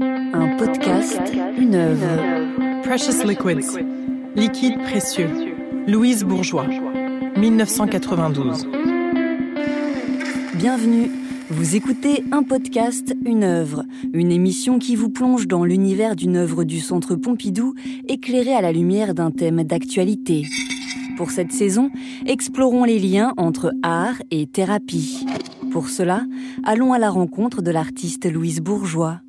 Un 0.00 0.56
podcast, 0.56 1.20
une 1.56 1.76
œuvre. 1.76 2.82
Precious 2.82 3.24
Liquids. 3.24 3.78
Liquide 4.34 4.82
précieux. 4.82 5.30
Louise 5.86 6.24
Bourgeois. 6.24 6.66
1992. 7.36 8.66
Bienvenue. 10.56 11.12
Vous 11.48 11.76
écoutez 11.76 12.24
un 12.32 12.42
podcast, 12.42 13.14
une 13.24 13.44
œuvre, 13.44 13.84
une 14.12 14.32
émission 14.32 14.80
qui 14.80 14.96
vous 14.96 15.10
plonge 15.10 15.46
dans 15.46 15.64
l'univers 15.64 16.16
d'une 16.16 16.34
œuvre 16.38 16.64
du 16.64 16.80
Centre 16.80 17.14
Pompidou, 17.14 17.74
éclairée 18.08 18.56
à 18.56 18.62
la 18.62 18.72
lumière 18.72 19.14
d'un 19.14 19.30
thème 19.30 19.62
d'actualité. 19.62 20.44
Pour 21.16 21.30
cette 21.30 21.52
saison, 21.52 21.90
explorons 22.26 22.82
les 22.82 22.98
liens 22.98 23.32
entre 23.36 23.70
art 23.84 24.20
et 24.32 24.48
thérapie. 24.48 25.24
Pour 25.70 25.88
cela, 25.88 26.24
allons 26.64 26.92
à 26.92 26.98
la 26.98 27.10
rencontre 27.10 27.62
de 27.62 27.70
l'artiste 27.70 28.28
Louise 28.28 28.60
Bourgeois. 28.60 29.20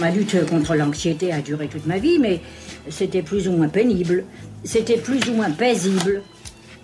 Ma 0.00 0.10
lutte 0.10 0.46
contre 0.48 0.74
l'anxiété 0.74 1.32
a 1.32 1.40
duré 1.40 1.68
toute 1.68 1.86
ma 1.86 1.98
vie, 1.98 2.18
mais 2.18 2.40
c'était 2.88 3.22
plus 3.22 3.48
ou 3.48 3.52
moins 3.52 3.68
pénible. 3.68 4.24
C'était 4.62 4.98
plus 4.98 5.20
ou 5.30 5.34
moins 5.34 5.50
paisible. 5.50 6.22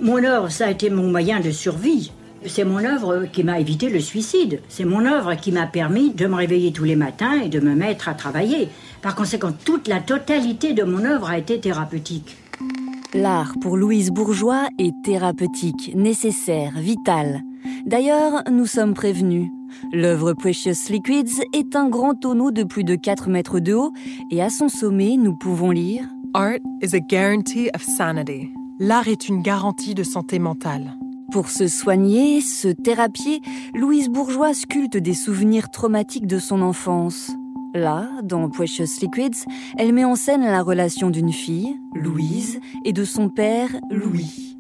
Mon 0.01 0.25
œuvre, 0.25 0.49
ça 0.51 0.67
a 0.67 0.71
été 0.71 0.89
mon 0.89 1.11
moyen 1.11 1.41
de 1.41 1.51
survie. 1.51 2.11
C'est 2.47 2.65
mon 2.65 2.85
œuvre 2.85 3.27
qui 3.31 3.45
m'a 3.45 3.61
évité 3.61 3.89
le 3.89 4.01
suicide. 4.01 4.61
C'est 4.69 4.85
mon 4.85 5.05
œuvre 5.05 5.35
qui 5.35 5.53
m'a 5.53 5.67
permis 5.67 6.13
de 6.13 6.27
me 6.27 6.35
réveiller 6.35 6.73
tous 6.73 6.85
les 6.85 6.97
matins 6.97 7.41
et 7.41 7.49
de 7.49 7.61
me 7.61 7.75
mettre 7.75 8.09
à 8.09 8.15
travailler. 8.15 8.69
Par 9.03 9.15
conséquent, 9.15 9.53
toute 9.65 9.89
la 9.89 10.01
totalité 10.01 10.73
de 10.73 10.83
mon 10.83 11.05
œuvre 11.05 11.29
a 11.29 11.39
été 11.39 11.61
thérapeutique. 11.61 12.37
L'art 13.15 13.53
pour 13.61 13.77
Louise 13.77 14.11
Bourgeois 14.11 14.69
est 14.79 14.95
thérapeutique, 15.05 15.93
nécessaire, 15.95 16.73
vital. 16.79 17.43
D'ailleurs, 17.85 18.43
nous 18.51 18.67
sommes 18.67 18.95
prévenus. 18.95 19.51
L'œuvre 19.93 20.33
Precious 20.33 20.91
Liquids 20.91 21.43
est 21.53 21.77
un 21.77 21.89
grand 21.89 22.15
tonneau 22.15 22.51
de 22.51 22.65
plus 22.65 22.85
de 22.85 22.95
4 22.95 23.29
mètres 23.29 23.61
de 23.61 23.75
haut 23.75 23.93
et 24.31 24.43
à 24.43 24.51
son 24.51 24.69
sommet, 24.69 25.17
nous 25.17 25.35
pouvons 25.35 25.71
lire 25.71 26.09
Art 26.35 26.61
is 26.83 26.95
a 26.95 27.01
guarantee 27.01 27.71
of 27.75 27.83
sanity. 27.83 28.51
L'art 28.79 29.09
est 29.09 29.29
une 29.29 29.43
garantie 29.43 29.95
de 29.95 30.03
santé 30.03 30.39
mentale. 30.39 30.95
Pour 31.31 31.49
se 31.49 31.67
soigner, 31.69 32.41
se 32.41 32.69
thérapier, 32.69 33.41
Louise 33.75 34.09
Bourgeois 34.09 34.55
sculpte 34.55 34.97
des 34.97 35.15
souvenirs 35.15 35.71
traumatiques 35.71 36.27
de 36.27 36.39
son 36.39 36.63
enfance. 36.63 37.31
Là, 37.75 38.11
dans 38.23 38.51
Precious 38.51 39.01
Liquids, 39.01 39.47
elle 39.79 39.95
met 39.95 40.05
en 40.05 40.15
scène 40.15 40.43
la 40.43 40.63
relation 40.63 41.11
d'une 41.11 41.33
fille, 41.33 41.79
Louise, 41.95 42.61
et 42.85 42.93
de 42.93 43.05
son 43.05 43.31
père, 43.31 43.71
Louis. 43.91 44.52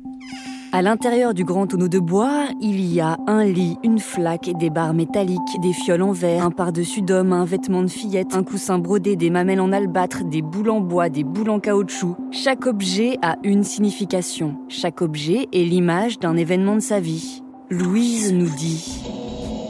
À 0.74 0.80
l'intérieur 0.80 1.34
du 1.34 1.44
grand 1.44 1.66
tonneau 1.66 1.88
de 1.88 1.98
bois, 1.98 2.46
il 2.62 2.80
y 2.80 2.98
a 2.98 3.18
un 3.26 3.44
lit, 3.44 3.76
une 3.84 3.98
flaque, 3.98 4.50
des 4.58 4.70
barres 4.70 4.94
métalliques, 4.94 5.60
des 5.60 5.74
fioles 5.74 6.00
en 6.00 6.12
verre, 6.12 6.46
un 6.46 6.50
par-dessus 6.50 7.02
d'homme, 7.02 7.34
un 7.34 7.44
vêtement 7.44 7.82
de 7.82 7.88
fillette, 7.88 8.34
un 8.34 8.42
coussin 8.42 8.78
brodé, 8.78 9.14
des 9.14 9.28
mamelles 9.28 9.60
en 9.60 9.70
albâtre, 9.70 10.24
des 10.24 10.40
boules 10.40 10.70
en 10.70 10.80
bois, 10.80 11.10
des 11.10 11.24
boules 11.24 11.50
en 11.50 11.60
caoutchouc. 11.60 12.16
Chaque 12.30 12.64
objet 12.64 13.18
a 13.20 13.36
une 13.44 13.64
signification. 13.64 14.56
Chaque 14.68 15.02
objet 15.02 15.46
est 15.52 15.64
l'image 15.64 16.18
d'un 16.18 16.38
événement 16.38 16.76
de 16.76 16.80
sa 16.80 17.00
vie. 17.00 17.42
Louise 17.68 18.32
nous 18.32 18.48
dit 18.48 19.02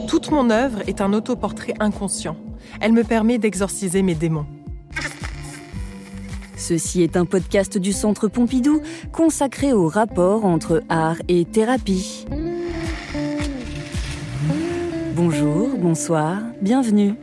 Toute 0.07 0.31
mon 0.31 0.49
œuvre 0.51 0.79
est 0.87 1.01
un 1.01 1.11
autoportrait 1.11 1.73
inconscient. 1.81 2.37
Elle 2.79 2.93
me 2.93 3.03
permet 3.03 3.39
d'exorciser 3.39 4.03
mes 4.03 4.15
démons. 4.15 4.45
Ceci 6.63 7.01
est 7.01 7.17
un 7.17 7.25
podcast 7.25 7.77
du 7.77 7.91
Centre 7.91 8.29
Pompidou 8.29 8.81
consacré 9.11 9.73
au 9.73 9.89
rapport 9.89 10.45
entre 10.45 10.81
art 10.87 11.17
et 11.27 11.43
thérapie. 11.43 12.25
Bonjour, 15.13 15.71
bonsoir, 15.77 16.37
bienvenue. 16.61 17.15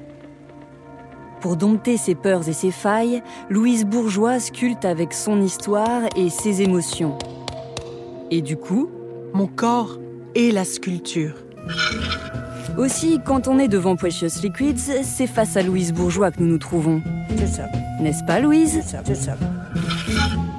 Pour 1.41 1.56
dompter 1.56 1.96
ses 1.96 2.14
peurs 2.14 2.50
et 2.50 2.52
ses 2.52 2.70
failles, 2.70 3.22
Louise 3.48 3.86
Bourgeois 3.86 4.41
sculpte 4.41 4.84
avec 4.84 5.14
son 5.14 5.41
histoire 5.41 6.02
et 6.16 6.28
ses 6.28 6.61
émotions. 6.61 7.16
Et 8.30 8.42
du 8.42 8.58
coup, 8.58 8.90
mon 9.33 9.46
corps 9.46 9.98
est 10.34 10.52
la 10.52 10.67
sculpture. 10.67 11.36
Aussi, 12.79 13.20
quand 13.25 13.48
on 13.48 13.58
est 13.58 13.69
devant 13.69 13.97
Precious 13.97 14.41
Liquids, 14.42 15.03
c'est 15.03 15.27
face 15.27 15.57
à 15.57 15.63
Louise 15.63 15.92
Bourgeois 15.92 16.31
que 16.31 16.41
nous 16.41 16.47
nous 16.47 16.58
trouvons. 16.58 17.03
C'est 17.36 17.47
ça. 17.47 17.69
N'est-ce 18.01 18.25
pas, 18.25 18.41
Louise 18.41 18.81
C'est 18.83 19.14
ça. 19.14 19.36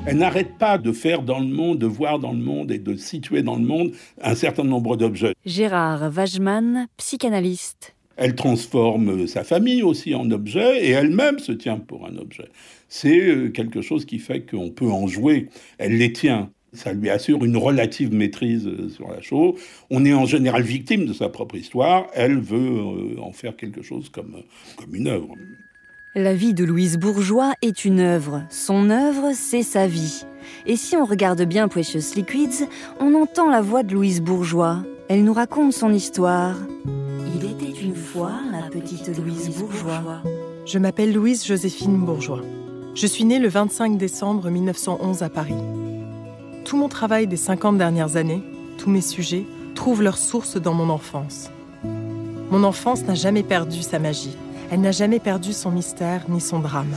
Elle 0.05 0.17
n'arrête 0.17 0.57
pas 0.57 0.77
de 0.77 0.91
faire 0.91 1.21
dans 1.21 1.39
le 1.39 1.47
monde, 1.47 1.79
de 1.79 1.85
voir 1.85 2.19
dans 2.19 2.31
le 2.31 2.39
monde 2.39 2.71
et 2.71 2.79
de 2.79 2.95
situer 2.95 3.43
dans 3.43 3.55
le 3.55 3.63
monde 3.63 3.91
un 4.21 4.35
certain 4.35 4.63
nombre 4.63 4.97
d'objets. 4.97 5.33
Gérard 5.45 6.11
Wajman, 6.15 6.87
psychanalyste. 6.97 7.95
Elle 8.17 8.35
transforme 8.35 9.25
sa 9.27 9.43
famille 9.43 9.81
aussi 9.81 10.13
en 10.13 10.29
objet 10.31 10.85
et 10.85 10.91
elle-même 10.91 11.39
se 11.39 11.51
tient 11.51 11.77
pour 11.77 12.05
un 12.05 12.17
objet. 12.17 12.49
C'est 12.87 13.19
euh, 13.19 13.49
quelque 13.49 13.81
chose 13.81 14.05
qui 14.05 14.19
fait 14.19 14.41
qu'on 14.41 14.69
peut 14.69 14.91
en 14.91 15.07
jouer. 15.07 15.49
Elle 15.77 15.97
les 15.97 16.11
tient. 16.11 16.51
Ça 16.73 16.93
lui 16.93 17.09
assure 17.09 17.43
une 17.43 17.57
relative 17.57 18.13
maîtrise 18.13 18.65
euh, 18.65 18.87
sur 18.89 19.09
la 19.09 19.21
chose. 19.21 19.55
On 19.89 20.05
est 20.05 20.13
en 20.13 20.25
général 20.25 20.61
victime 20.61 21.05
de 21.05 21.13
sa 21.13 21.27
propre 21.27 21.55
histoire. 21.55 22.07
Elle 22.13 22.39
veut 22.39 22.57
euh, 22.57 23.21
en 23.21 23.33
faire 23.33 23.57
quelque 23.57 23.81
chose 23.81 24.09
comme, 24.09 24.37
comme 24.77 24.95
une 24.95 25.07
œuvre. 25.07 25.35
La 26.15 26.33
vie 26.33 26.53
de 26.53 26.63
Louise 26.63 26.97
Bourgeois 26.97 27.53
est 27.61 27.83
une 27.85 27.99
œuvre. 27.99 28.43
Son 28.49 28.89
œuvre, 28.89 29.31
c'est 29.33 29.63
sa 29.63 29.87
vie. 29.87 30.25
Et 30.65 30.75
si 30.75 30.95
on 30.95 31.05
regarde 31.05 31.41
bien 31.43 31.67
Precious 31.67 32.15
Liquids, 32.15 32.67
on 32.99 33.15
entend 33.15 33.49
la 33.49 33.61
voix 33.61 33.83
de 33.83 33.93
Louise 33.93 34.21
Bourgeois. 34.21 34.83
Elle 35.09 35.23
nous 35.23 35.33
raconte 35.33 35.73
son 35.73 35.93
histoire. 35.93 36.55
Il 37.35 37.49
était 37.49 37.81
une 37.81 37.95
fois 37.95 38.33
la 38.51 38.69
petite 38.69 39.07
Louise 39.17 39.49
Bourgeois. 39.57 40.21
Je 40.65 40.79
m'appelle 40.79 41.13
Louise 41.13 41.45
Joséphine 41.45 41.97
Bourgeois. 41.97 42.41
Je 42.93 43.07
suis 43.07 43.23
née 43.23 43.39
le 43.39 43.47
25 43.47 43.97
décembre 43.97 44.49
1911 44.49 45.23
à 45.23 45.29
Paris. 45.29 45.55
Tout 46.71 46.77
mon 46.77 46.87
travail 46.87 47.27
des 47.27 47.35
50 47.35 47.77
dernières 47.77 48.15
années, 48.15 48.41
tous 48.77 48.89
mes 48.89 49.01
sujets, 49.01 49.43
trouvent 49.75 50.01
leur 50.01 50.17
source 50.17 50.55
dans 50.55 50.73
mon 50.73 50.89
enfance. 50.89 51.51
Mon 51.83 52.63
enfance 52.63 53.03
n'a 53.03 53.13
jamais 53.13 53.43
perdu 53.43 53.81
sa 53.81 53.99
magie. 53.99 54.37
Elle 54.71 54.79
n'a 54.79 54.93
jamais 54.93 55.19
perdu 55.19 55.51
son 55.51 55.69
mystère 55.69 56.21
ni 56.29 56.39
son 56.39 56.59
drame. 56.59 56.95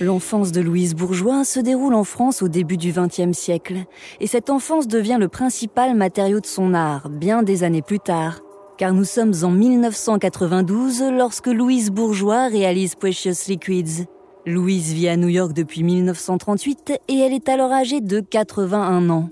L'enfance 0.00 0.50
de 0.50 0.62
Louise 0.62 0.94
Bourgeois 0.94 1.44
se 1.44 1.60
déroule 1.60 1.92
en 1.92 2.04
France 2.04 2.40
au 2.40 2.48
début 2.48 2.78
du 2.78 2.90
XXe 2.90 3.36
siècle, 3.36 3.84
et 4.18 4.26
cette 4.26 4.48
enfance 4.48 4.88
devient 4.88 5.18
le 5.20 5.28
principal 5.28 5.94
matériau 5.94 6.40
de 6.40 6.46
son 6.46 6.72
art 6.72 7.10
bien 7.10 7.42
des 7.42 7.64
années 7.64 7.82
plus 7.82 8.00
tard, 8.00 8.40
car 8.78 8.94
nous 8.94 9.04
sommes 9.04 9.34
en 9.42 9.50
1992 9.50 11.02
lorsque 11.12 11.48
Louise 11.48 11.90
Bourgeois 11.90 12.48
réalise 12.48 12.94
Precious 12.94 13.46
Liquids. 13.46 14.06
Louise 14.46 14.94
vit 14.94 15.08
à 15.08 15.16
New 15.16 15.28
York 15.28 15.52
depuis 15.52 15.82
1938 15.82 16.92
et 17.08 17.18
elle 17.18 17.32
est 17.32 17.48
alors 17.48 17.72
âgée 17.72 18.00
de 18.00 18.20
81 18.20 19.10
ans. 19.10 19.28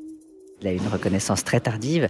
Elle 0.60 0.68
a 0.68 0.72
une 0.72 0.88
reconnaissance 0.88 1.44
très 1.44 1.60
tardive. 1.60 2.08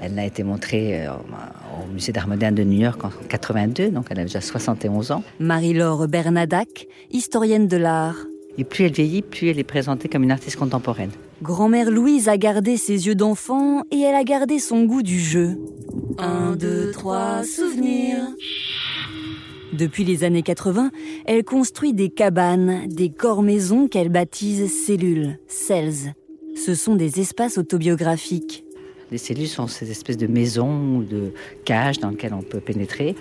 Elle 0.00 0.14
n'a 0.14 0.26
été 0.26 0.42
montrée 0.42 1.06
euh, 1.06 1.12
au 1.12 1.92
musée 1.92 2.12
d'art 2.12 2.28
moderne 2.28 2.54
de 2.54 2.62
New 2.64 2.80
York 2.80 3.02
en 3.02 3.10
82, 3.28 3.90
donc 3.90 4.06
elle 4.10 4.20
a 4.20 4.24
déjà 4.24 4.40
71 4.40 5.10
ans. 5.10 5.22
Marie-Laure 5.40 6.06
Bernadac, 6.06 6.86
historienne 7.10 7.66
de 7.66 7.76
l'art. 7.76 8.16
Et 8.58 8.64
plus 8.64 8.84
elle 8.84 8.92
vieillit, 8.92 9.22
plus 9.22 9.48
elle 9.48 9.58
est 9.58 9.64
présentée 9.64 10.08
comme 10.08 10.22
une 10.22 10.30
artiste 10.30 10.56
contemporaine. 10.56 11.10
Grand-mère 11.42 11.90
Louise 11.90 12.28
a 12.28 12.36
gardé 12.36 12.76
ses 12.76 13.06
yeux 13.06 13.14
d'enfant 13.14 13.82
et 13.90 14.00
elle 14.00 14.16
a 14.16 14.24
gardé 14.24 14.58
son 14.58 14.84
goût 14.84 15.02
du 15.02 15.18
jeu. 15.18 15.56
Un, 16.18 16.56
deux, 16.56 16.90
trois, 16.90 17.42
souvenirs. 17.44 18.26
Depuis 19.72 20.04
les 20.04 20.24
années 20.24 20.42
80, 20.42 20.90
elle 21.26 21.44
construit 21.44 21.92
des 21.92 22.08
cabanes, 22.08 22.86
des 22.88 23.10
corps-maisons 23.10 23.86
qu'elle 23.86 24.08
baptise 24.08 24.72
cellules, 24.72 25.38
cells. 25.46 26.14
Ce 26.56 26.74
sont 26.74 26.94
des 26.94 27.20
espaces 27.20 27.58
autobiographiques. 27.58 28.64
Les 29.10 29.18
cellules 29.18 29.48
sont 29.48 29.66
ces 29.66 29.90
espèces 29.90 30.16
de 30.16 30.26
maisons 30.26 30.96
ou 30.96 31.02
de 31.02 31.32
cages 31.64 31.98
dans 31.98 32.10
lesquelles 32.10 32.34
on 32.34 32.42
peut 32.42 32.60
pénétrer. 32.60 33.14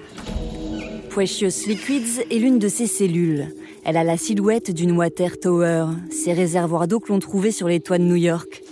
Precious 1.09 1.67
Liquids 1.67 2.21
est 2.29 2.39
l'une 2.39 2.59
de 2.59 2.67
ces 2.67 2.87
cellules. 2.87 3.47
Elle 3.83 3.97
a 3.97 4.03
la 4.03 4.17
silhouette 4.17 4.71
d'une 4.71 4.91
water 4.91 5.39
tower, 5.39 5.85
ces 6.09 6.33
réservoirs 6.33 6.87
d'eau 6.87 6.99
que 6.99 7.11
l'on 7.11 7.19
trouvait 7.19 7.51
sur 7.51 7.67
les 7.67 7.79
toits 7.79 7.97
de 7.97 8.03
New 8.03 8.15
York. 8.15 8.63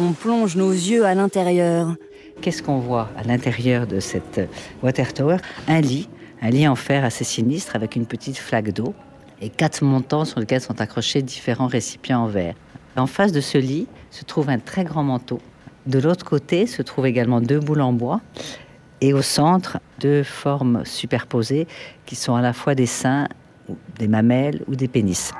On 0.00 0.12
plonge 0.12 0.56
nos 0.56 0.70
yeux 0.70 1.04
à 1.04 1.14
l'intérieur. 1.14 1.96
Qu'est-ce 2.40 2.62
qu'on 2.62 2.78
voit 2.78 3.10
à 3.16 3.22
l'intérieur 3.24 3.86
de 3.86 4.00
cette 4.00 4.40
water 4.82 5.12
tower? 5.12 5.36
Un 5.68 5.80
lit, 5.80 6.08
un 6.42 6.50
lit 6.50 6.66
en 6.66 6.74
fer 6.74 7.04
assez 7.04 7.24
sinistre 7.24 7.76
avec 7.76 7.96
une 7.96 8.06
petite 8.06 8.38
flaque 8.38 8.72
d'eau 8.72 8.94
et 9.40 9.50
quatre 9.50 9.84
montants 9.84 10.24
sur 10.24 10.40
lesquels 10.40 10.60
sont 10.60 10.80
accrochés 10.80 11.22
différents 11.22 11.66
récipients 11.66 12.24
en 12.24 12.26
verre. 12.26 12.54
En 12.96 13.06
face 13.06 13.32
de 13.32 13.40
ce 13.40 13.58
lit 13.58 13.86
se 14.10 14.24
trouve 14.24 14.50
un 14.50 14.58
très 14.58 14.84
grand 14.84 15.02
manteau. 15.02 15.40
De 15.86 15.98
l'autre 15.98 16.24
côté 16.24 16.66
se 16.66 16.82
trouvent 16.82 17.06
également 17.06 17.40
deux 17.40 17.60
boules 17.60 17.80
en 17.80 17.92
bois 17.92 18.20
et 19.00 19.14
au 19.14 19.22
centre 19.22 19.78
deux 19.98 20.22
formes 20.22 20.82
superposées 20.84 21.66
qui 22.04 22.16
sont 22.16 22.34
à 22.34 22.42
la 22.42 22.52
fois 22.52 22.74
des 22.74 22.86
seins, 22.86 23.28
des 23.98 24.08
mamelles 24.08 24.62
ou 24.66 24.76
des 24.76 24.88
pénis. 24.88 25.32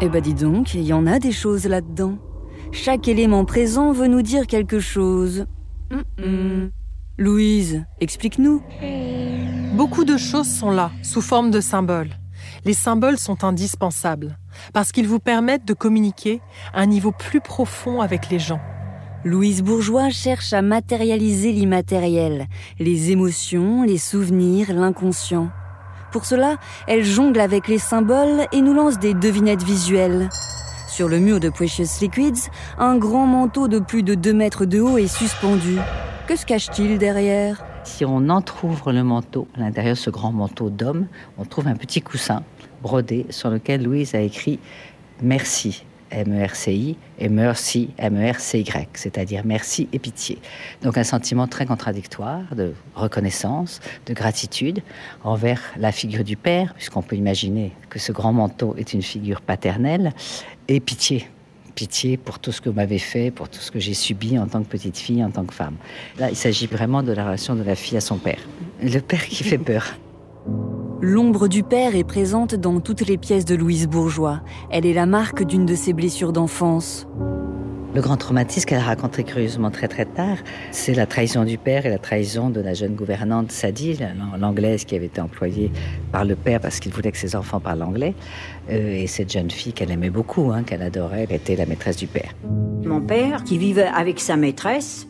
Eh 0.00 0.08
ben 0.08 0.20
dis 0.20 0.34
donc, 0.34 0.74
il 0.74 0.82
y 0.82 0.92
en 0.92 1.06
a 1.06 1.18
des 1.18 1.32
choses 1.32 1.66
là-dedans. 1.66 2.18
Chaque 2.72 3.08
élément 3.08 3.44
présent 3.44 3.92
veut 3.92 4.08
nous 4.08 4.22
dire 4.22 4.46
quelque 4.46 4.80
chose. 4.80 5.46
Mm 5.90 6.02
-mm. 6.18 6.70
Louise, 7.18 7.84
explique-nous. 8.00 8.62
Beaucoup 9.72 10.04
de 10.04 10.18
choses 10.18 10.48
sont 10.48 10.70
là, 10.70 10.90
sous 11.02 11.22
forme 11.22 11.50
de 11.50 11.62
symboles. 11.62 12.10
Les 12.66 12.74
symboles 12.74 13.16
sont 13.16 13.42
indispensables, 13.42 14.36
parce 14.74 14.92
qu'ils 14.92 15.08
vous 15.08 15.18
permettent 15.18 15.64
de 15.64 15.72
communiquer 15.72 16.42
à 16.74 16.82
un 16.82 16.86
niveau 16.86 17.10
plus 17.10 17.40
profond 17.40 18.02
avec 18.02 18.28
les 18.28 18.38
gens. 18.38 18.60
Louise 19.24 19.62
Bourgeois 19.62 20.10
cherche 20.10 20.52
à 20.52 20.60
matérialiser 20.60 21.52
l'immatériel, 21.52 22.48
les 22.80 23.12
émotions, 23.12 23.82
les 23.82 23.96
souvenirs, 23.96 24.74
l'inconscient. 24.74 25.48
Pour 26.10 26.26
cela, 26.26 26.58
elle 26.86 27.04
jongle 27.04 27.40
avec 27.40 27.66
les 27.66 27.78
symboles 27.78 28.46
et 28.52 28.60
nous 28.60 28.74
lance 28.74 28.98
des 28.98 29.14
devinettes 29.14 29.62
visuelles. 29.62 30.28
Sur 30.86 31.08
le 31.08 31.18
mur 31.18 31.40
de 31.40 31.48
Precious 31.48 32.00
Liquids, 32.02 32.50
un 32.76 32.98
grand 32.98 33.26
manteau 33.26 33.68
de 33.68 33.78
plus 33.78 34.02
de 34.02 34.14
2 34.14 34.34
mètres 34.34 34.66
de 34.66 34.80
haut 34.80 34.98
est 34.98 35.06
suspendu. 35.06 35.78
Que 36.28 36.36
se 36.36 36.44
cache-t-il 36.44 36.98
derrière? 36.98 37.71
Si 37.84 38.04
on 38.04 38.28
entr'ouvre 38.28 38.92
le 38.92 39.02
manteau, 39.02 39.48
à 39.56 39.60
l'intérieur 39.60 39.94
de 39.94 39.98
ce 39.98 40.10
grand 40.10 40.32
manteau 40.32 40.70
d'homme, 40.70 41.06
on 41.38 41.44
trouve 41.44 41.68
un 41.68 41.76
petit 41.76 42.00
coussin 42.00 42.42
brodé 42.82 43.26
sur 43.30 43.50
lequel 43.50 43.82
Louise 43.82 44.14
a 44.14 44.20
écrit 44.20 44.58
Merci, 45.20 45.84
M-E-R-C-I, 46.10 46.96
et 47.18 47.28
Mercy, 47.28 47.90
M-E-R-C-Y, 47.98 48.88
c'est-à-dire 48.94 49.42
merci 49.44 49.88
et 49.92 49.98
pitié. 49.98 50.38
Donc 50.82 50.98
un 50.98 51.04
sentiment 51.04 51.46
très 51.46 51.66
contradictoire 51.66 52.54
de 52.54 52.74
reconnaissance, 52.94 53.80
de 54.06 54.14
gratitude 54.14 54.82
envers 55.24 55.60
la 55.76 55.92
figure 55.92 56.24
du 56.24 56.36
père, 56.36 56.74
puisqu'on 56.74 57.02
peut 57.02 57.16
imaginer 57.16 57.72
que 57.88 57.98
ce 57.98 58.12
grand 58.12 58.32
manteau 58.32 58.74
est 58.76 58.92
une 58.92 59.02
figure 59.02 59.40
paternelle, 59.40 60.12
et 60.68 60.80
pitié, 60.80 61.28
pitié 61.74 62.16
pour 62.16 62.38
tout 62.38 62.52
ce 62.52 62.60
que 62.60 62.68
vous 62.68 62.76
m'avez 62.76 62.98
fait, 62.98 63.30
pour 63.30 63.48
tout 63.48 63.60
ce 63.60 63.70
que 63.70 63.80
j'ai 63.80 63.94
subi 63.94 64.38
en 64.38 64.46
tant 64.46 64.62
que 64.62 64.68
petite 64.68 64.96
fille, 64.96 65.24
en 65.24 65.30
tant 65.30 65.44
que 65.44 65.54
femme. 65.54 65.76
Là, 66.18 66.30
il 66.30 66.36
s'agit 66.36 66.66
vraiment 66.66 67.02
de 67.02 67.12
la 67.12 67.24
relation 67.24 67.54
de 67.54 67.62
la 67.62 67.74
fille 67.74 67.96
à 67.96 68.00
son 68.00 68.16
père. 68.16 68.40
Le 68.82 69.00
père 69.00 69.26
qui 69.26 69.44
fait 69.44 69.58
peur. 69.58 69.94
L'ombre 71.00 71.48
du 71.48 71.62
père 71.62 71.96
est 71.96 72.04
présente 72.04 72.54
dans 72.54 72.80
toutes 72.80 73.06
les 73.06 73.18
pièces 73.18 73.44
de 73.44 73.56
Louise 73.56 73.88
Bourgeois. 73.88 74.40
Elle 74.70 74.86
est 74.86 74.92
la 74.92 75.06
marque 75.06 75.44
d'une 75.44 75.66
de 75.66 75.74
ses 75.74 75.92
blessures 75.92 76.32
d'enfance. 76.32 77.08
Le 77.94 78.00
grand 78.00 78.16
traumatisme 78.16 78.66
qu'elle 78.66 78.78
a 78.78 78.84
raconté 78.84 79.22
curieusement 79.22 79.70
très 79.70 79.86
très 79.86 80.06
tard, 80.06 80.38
c'est 80.70 80.94
la 80.94 81.04
trahison 81.04 81.44
du 81.44 81.58
père 81.58 81.84
et 81.84 81.90
la 81.90 81.98
trahison 81.98 82.48
de 82.48 82.58
la 82.58 82.72
jeune 82.72 82.94
gouvernante 82.94 83.52
Sadie, 83.52 83.98
l'anglaise 84.38 84.86
qui 84.86 84.96
avait 84.96 85.06
été 85.06 85.20
employée 85.20 85.70
par 86.10 86.24
le 86.24 86.34
père 86.34 86.58
parce 86.60 86.80
qu'il 86.80 86.90
voulait 86.90 87.12
que 87.12 87.18
ses 87.18 87.36
enfants 87.36 87.60
parlent 87.60 87.82
anglais. 87.82 88.14
Euh, 88.70 89.02
et 89.02 89.06
cette 89.06 89.30
jeune 89.30 89.50
fille 89.50 89.74
qu'elle 89.74 89.90
aimait 89.90 90.08
beaucoup, 90.08 90.52
hein, 90.52 90.62
qu'elle 90.62 90.80
adorait, 90.80 91.26
elle 91.28 91.36
était 91.36 91.54
la 91.54 91.66
maîtresse 91.66 91.98
du 91.98 92.06
père. 92.06 92.32
Mon 92.82 93.02
père, 93.02 93.44
qui 93.44 93.58
vivait 93.58 93.90
avec 93.94 94.20
sa 94.20 94.38
maîtresse, 94.38 95.06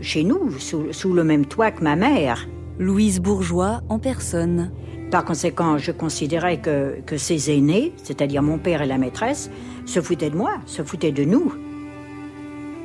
chez 0.00 0.24
nous, 0.24 0.58
sous, 0.58 0.92
sous 0.92 1.12
le 1.12 1.22
même 1.22 1.46
toit 1.46 1.70
que 1.70 1.84
ma 1.84 1.94
mère. 1.94 2.48
Louise 2.80 3.20
Bourgeois 3.20 3.80
en 3.88 4.00
personne. 4.00 4.72
Par 5.12 5.24
conséquent, 5.24 5.78
je 5.78 5.92
considérais 5.92 6.56
que, 6.56 6.96
que 7.06 7.16
ses 7.16 7.56
aînés, 7.56 7.92
c'est-à-dire 8.02 8.42
mon 8.42 8.58
père 8.58 8.82
et 8.82 8.86
la 8.86 8.98
maîtresse, 8.98 9.52
se 9.86 10.00
foutaient 10.00 10.30
de 10.30 10.36
moi, 10.36 10.54
se 10.66 10.82
foutaient 10.82 11.12
de 11.12 11.24
nous 11.24 11.52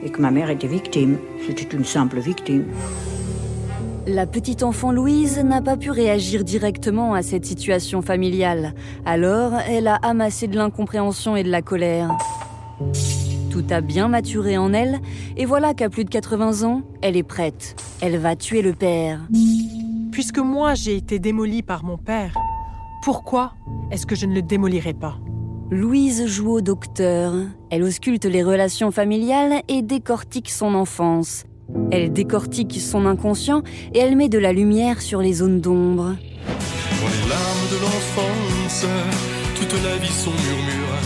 et 0.04 0.10
que 0.10 0.22
ma 0.22 0.31
mère 0.31 0.50
était 0.50 0.68
victime. 0.68 1.18
C'était 1.46 1.75
une 1.75 1.86
simple 1.86 2.19
victime. 2.19 2.66
La 4.07 4.25
petite 4.25 4.63
enfant 4.63 4.92
Louise 4.92 5.44
n'a 5.44 5.62
pas 5.62 5.78
pu 5.78 5.92
réagir 5.92 6.44
directement 6.44 7.13
à 7.13 7.22
cette 7.22 7.46
situation 7.46 8.01
familiale. 8.01 8.74
Alors, 9.06 9.54
elle 9.68 9.88
a 9.88 9.96
amassé 9.96 10.48
de 10.48 10.56
l'incompréhension 10.56 11.36
et 11.36 11.44
de 11.44 11.51
la 11.51 11.62
colère. 11.62 12.18
Tout 13.51 13.66
a 13.69 13.81
bien 13.81 14.07
maturé 14.07 14.57
en 14.57 14.74
elle, 14.74 15.00
et 15.38 15.46
voilà 15.46 15.74
qu'à 15.74 15.90
plus 15.90 16.06
de 16.06 16.10
80 16.10 16.68
ans, 16.68 16.81
elle 17.02 17.18
est 17.18 17.24
prête. 17.24 17.75
Elle 18.02 18.18
va 18.18 18.36
tuer 18.36 18.62
le 18.62 18.74
père. 18.74 19.19
Puisque 20.12 20.40
moi 20.40 20.74
j'ai 20.75 20.95
été 20.95 21.19
démolie 21.19 21.62
par 21.62 21.84
mon 21.84 21.98
père, 21.98 22.34
pourquoi 23.04 23.54
est-ce 23.92 24.06
que 24.06 24.16
je 24.16 24.25
ne 24.25 24.34
le 24.34 24.42
démolirai 24.42 24.94
pas? 24.94 25.18
Louise 25.71 26.25
joue 26.25 26.54
au 26.54 26.62
docteur. 26.62 27.31
Elle 27.69 27.83
ausculte 27.83 28.25
les 28.25 28.42
relations 28.42 28.89
familiales 28.89 29.62
et 29.68 29.83
décortique 29.83 30.50
son 30.50 30.74
enfance. 30.74 31.44
Elle 31.92 32.12
décortique 32.12 32.80
son 32.81 33.06
inconscient 33.06 33.62
et 33.94 34.00
elle 34.00 34.16
met 34.16 34.30
de 34.30 34.39
la 34.39 34.51
lumière 34.51 35.00
sur 35.00 35.21
les 35.21 35.33
zones 35.33 35.62
d'ombre. 35.62 36.16
Dans 36.16 37.07
les 37.07 37.30
larmes 37.30 37.68
de 37.69 37.77
l'enfance, 37.83 38.86
toute 39.56 39.83
la 39.83 39.98
vie 39.98 40.12
son 40.12 40.31
murmure. 40.31 40.98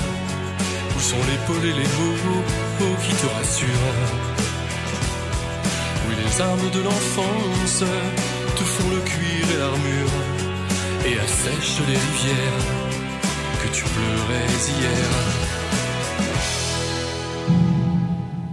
Où 0.96 1.00
sont 1.02 1.18
l'épaule 1.18 1.66
et 1.66 1.74
les 1.74 1.90
mots 2.00 2.96
qui 3.02 3.14
te 3.16 3.28
rassurent? 3.36 3.68
Oui, 6.08 6.16
les 6.24 6.42
armes 6.42 6.72
de 6.74 6.80
l'enfance 6.84 7.84
te 8.56 8.64
font 8.64 8.90
le 8.92 9.02
cuir 9.02 9.56
et 9.56 9.60
l'armure 9.60 10.14
et 11.06 11.20
assèchent 11.20 11.82
les 11.86 11.98
rivières 11.98 12.83
tu 13.72 13.84
pleurais 13.84 14.48
hier. 14.68 15.44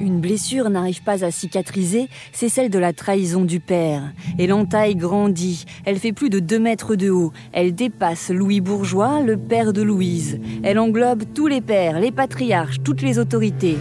Une 0.01 0.21
blessure 0.21 0.71
n'arrive 0.71 1.03
pas 1.03 1.25
à 1.25 1.31
cicatriser, 1.31 2.09
c'est 2.33 2.49
celle 2.49 2.71
de 2.71 2.79
la 2.79 2.93
trahison 2.93 3.45
du 3.45 3.61
père. 3.61 4.03
Et 4.39 4.47
l'entaille 4.47 4.97
grandit, 4.97 5.65
elle 5.85 5.99
fait 5.99 6.13
plus 6.13 6.31
de 6.31 6.39
2 6.39 6.59
mètres 6.59 6.97
de 6.97 7.11
haut, 7.11 7.33
elle 7.53 7.75
dépasse 7.75 8.31
Louis 8.31 8.61
Bourgeois, 8.61 9.21
le 9.21 9.37
père 9.37 9.73
de 9.73 9.83
Louise. 9.83 10.41
Elle 10.63 10.79
englobe 10.79 11.25
tous 11.35 11.49
les 11.49 11.61
pères, 11.61 12.01
les 12.01 12.13
patriarches, 12.13 12.77
toutes 12.83 13.03
les 13.03 13.19
autorités. 13.19 13.77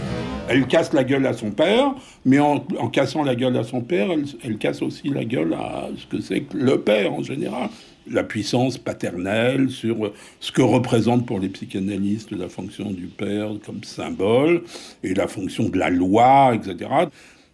Elle 0.48 0.66
casse 0.66 0.92
la 0.92 1.04
gueule 1.04 1.26
à 1.26 1.32
son 1.32 1.52
père, 1.52 1.94
mais 2.24 2.40
en, 2.40 2.58
cassant 2.92 3.22
la 3.22 3.36
gueule 3.36 3.56
à 3.56 3.62
son 3.62 3.80
père, 3.80 4.08
elle 4.42 4.58
casse 4.58 4.82
aussi 4.82 5.08
la 5.08 5.24
gueule 5.24 5.54
à 5.54 5.88
ce 5.96 6.06
que 6.06 6.20
c'est 6.20 6.40
que 6.40 6.56
le 6.56 6.80
père 6.80 7.14
en 7.14 7.22
général 7.22 7.70
la 8.10 8.24
puissance 8.24 8.78
paternelle, 8.78 9.70
sur 9.70 10.12
ce 10.40 10.52
que 10.52 10.62
représente 10.62 11.26
pour 11.26 11.38
les 11.38 11.48
psychanalystes 11.48 12.32
la 12.32 12.48
fonction 12.48 12.90
du 12.90 13.06
père 13.06 13.50
comme 13.64 13.84
symbole, 13.84 14.62
et 15.02 15.14
la 15.14 15.28
fonction 15.28 15.68
de 15.68 15.78
la 15.78 15.90
loi, 15.90 16.54
etc. 16.54 16.90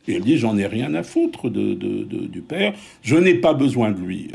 Et 0.09 0.15
elle 0.15 0.23
dit, 0.23 0.39
j'en 0.39 0.57
ai 0.57 0.67
rien 0.67 0.95
à 0.95 1.03
foutre 1.03 1.51
de, 1.51 1.75
du 1.75 2.41
père, 2.41 2.75
je 3.03 3.17
n'ai 3.17 3.35
pas 3.35 3.55
besoin 3.55 3.91
de 3.91 4.01
lui. 4.01 4.29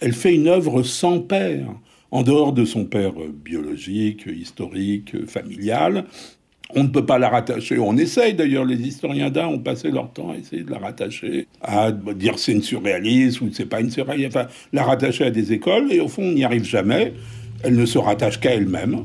Elle 0.00 0.12
fait 0.12 0.34
une 0.34 0.48
œuvre 0.48 0.82
sans 0.82 1.20
père, 1.20 1.66
en 2.10 2.22
dehors 2.22 2.52
de 2.52 2.64
son 2.64 2.84
père 2.84 3.14
biologique, 3.44 4.26
historique, 4.26 5.26
familial, 5.26 6.04
on 6.74 6.84
ne 6.84 6.88
peut 6.88 7.04
pas 7.04 7.18
la 7.18 7.28
rattacher. 7.28 7.78
On 7.78 7.96
essaye 7.96 8.34
d'ailleurs, 8.34 8.64
les 8.64 8.80
historiens 8.80 9.30
d'art 9.30 9.50
ont 9.50 9.58
passé 9.58 9.90
leur 9.90 10.10
temps 10.12 10.30
à 10.30 10.36
essayer 10.36 10.62
de 10.62 10.70
la 10.70 10.78
rattacher, 10.78 11.46
à 11.60 11.92
dire 11.92 12.38
c'est 12.38 12.52
une 12.52 12.62
surréaliste 12.62 13.40
ou 13.40 13.50
c'est 13.52 13.66
pas 13.66 13.80
une 13.80 13.90
surréaliste, 13.90 14.36
enfin, 14.36 14.48
la 14.72 14.84
rattacher 14.84 15.24
à 15.24 15.30
des 15.30 15.52
écoles, 15.52 15.92
et 15.92 16.00
au 16.00 16.08
fond, 16.08 16.22
on 16.22 16.32
n'y 16.32 16.44
arrive 16.44 16.64
jamais. 16.64 17.14
Elle 17.62 17.76
ne 17.76 17.86
se 17.86 17.98
rattache 17.98 18.40
qu'à 18.40 18.54
elle-même. 18.54 19.04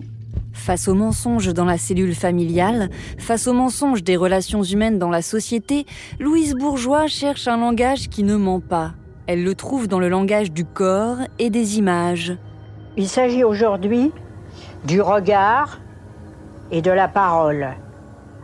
Face 0.53 0.87
aux 0.87 0.95
mensonges 0.95 1.53
dans 1.53 1.65
la 1.65 1.77
cellule 1.77 2.15
familiale, 2.15 2.89
face 3.19 3.47
aux 3.47 3.53
mensonges 3.53 4.03
des 4.03 4.17
relations 4.17 4.63
humaines 4.63 4.97
dans 4.97 5.11
la 5.11 5.21
société, 5.21 5.85
Louise 6.19 6.55
Bourgeois 6.55 7.07
cherche 7.07 7.47
un 7.47 7.57
langage 7.57 8.09
qui 8.09 8.23
ne 8.23 8.35
ment 8.35 8.59
pas. 8.59 8.93
Elle 9.27 9.43
le 9.43 9.55
trouve 9.55 9.87
dans 9.87 9.99
le 9.99 10.09
langage 10.09 10.51
du 10.51 10.65
corps 10.65 11.17
et 11.37 11.49
des 11.49 11.77
images. 11.77 12.33
Il 12.97 13.07
s'agit 13.07 13.43
aujourd'hui 13.43 14.11
du 14.87 15.01
regard, 15.01 15.79
et 16.71 16.81
de 16.81 16.91
la 16.91 17.07
parole. 17.07 17.67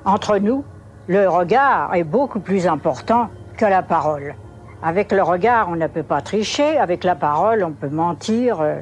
Entre 0.06 0.38
nous, 0.38 0.64
le 1.08 1.28
regard 1.28 1.94
est 1.96 2.04
beaucoup 2.04 2.40
plus 2.40 2.68
important 2.68 3.30
que 3.58 3.66
la 3.66 3.84
parole. 3.84 4.36
Avec 4.82 5.12
le 5.12 5.24
regard, 5.24 5.70
on 5.70 5.76
ne 5.76 5.88
peut 5.88 6.04
pas 6.04 6.22
tricher, 6.22 6.78
avec 6.78 7.04
la 7.04 7.16
parole, 7.16 7.64
on 7.64 7.72
peut 7.72 7.90
mentir 7.90 8.62
euh, 8.62 8.76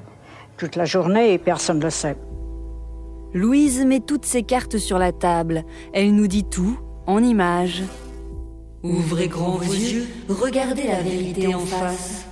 toute 0.58 0.76
la 0.76 0.86
journée 0.86 1.34
et 1.34 1.38
personne 1.38 1.78
ne 1.78 1.84
le 1.84 1.90
sait. 1.90 2.18
Louise 3.34 3.86
met 3.86 4.00
toutes 4.00 4.26
ses 4.26 4.44
cartes 4.44 4.78
sur 4.78 4.98
la 4.98 5.12
table. 5.12 5.64
Elle 5.94 6.14
nous 6.14 6.28
dit 6.28 6.44
tout 6.44 6.78
en 7.08 7.24
images. 7.24 7.84
Ouvrez 8.84 9.28
grand 9.28 9.58
vos 9.58 9.74
yeux, 9.74 10.08
regardez 10.28 10.88
la 10.88 11.02
vérité 11.02 11.54
en 11.54 11.60
face. 11.60 12.26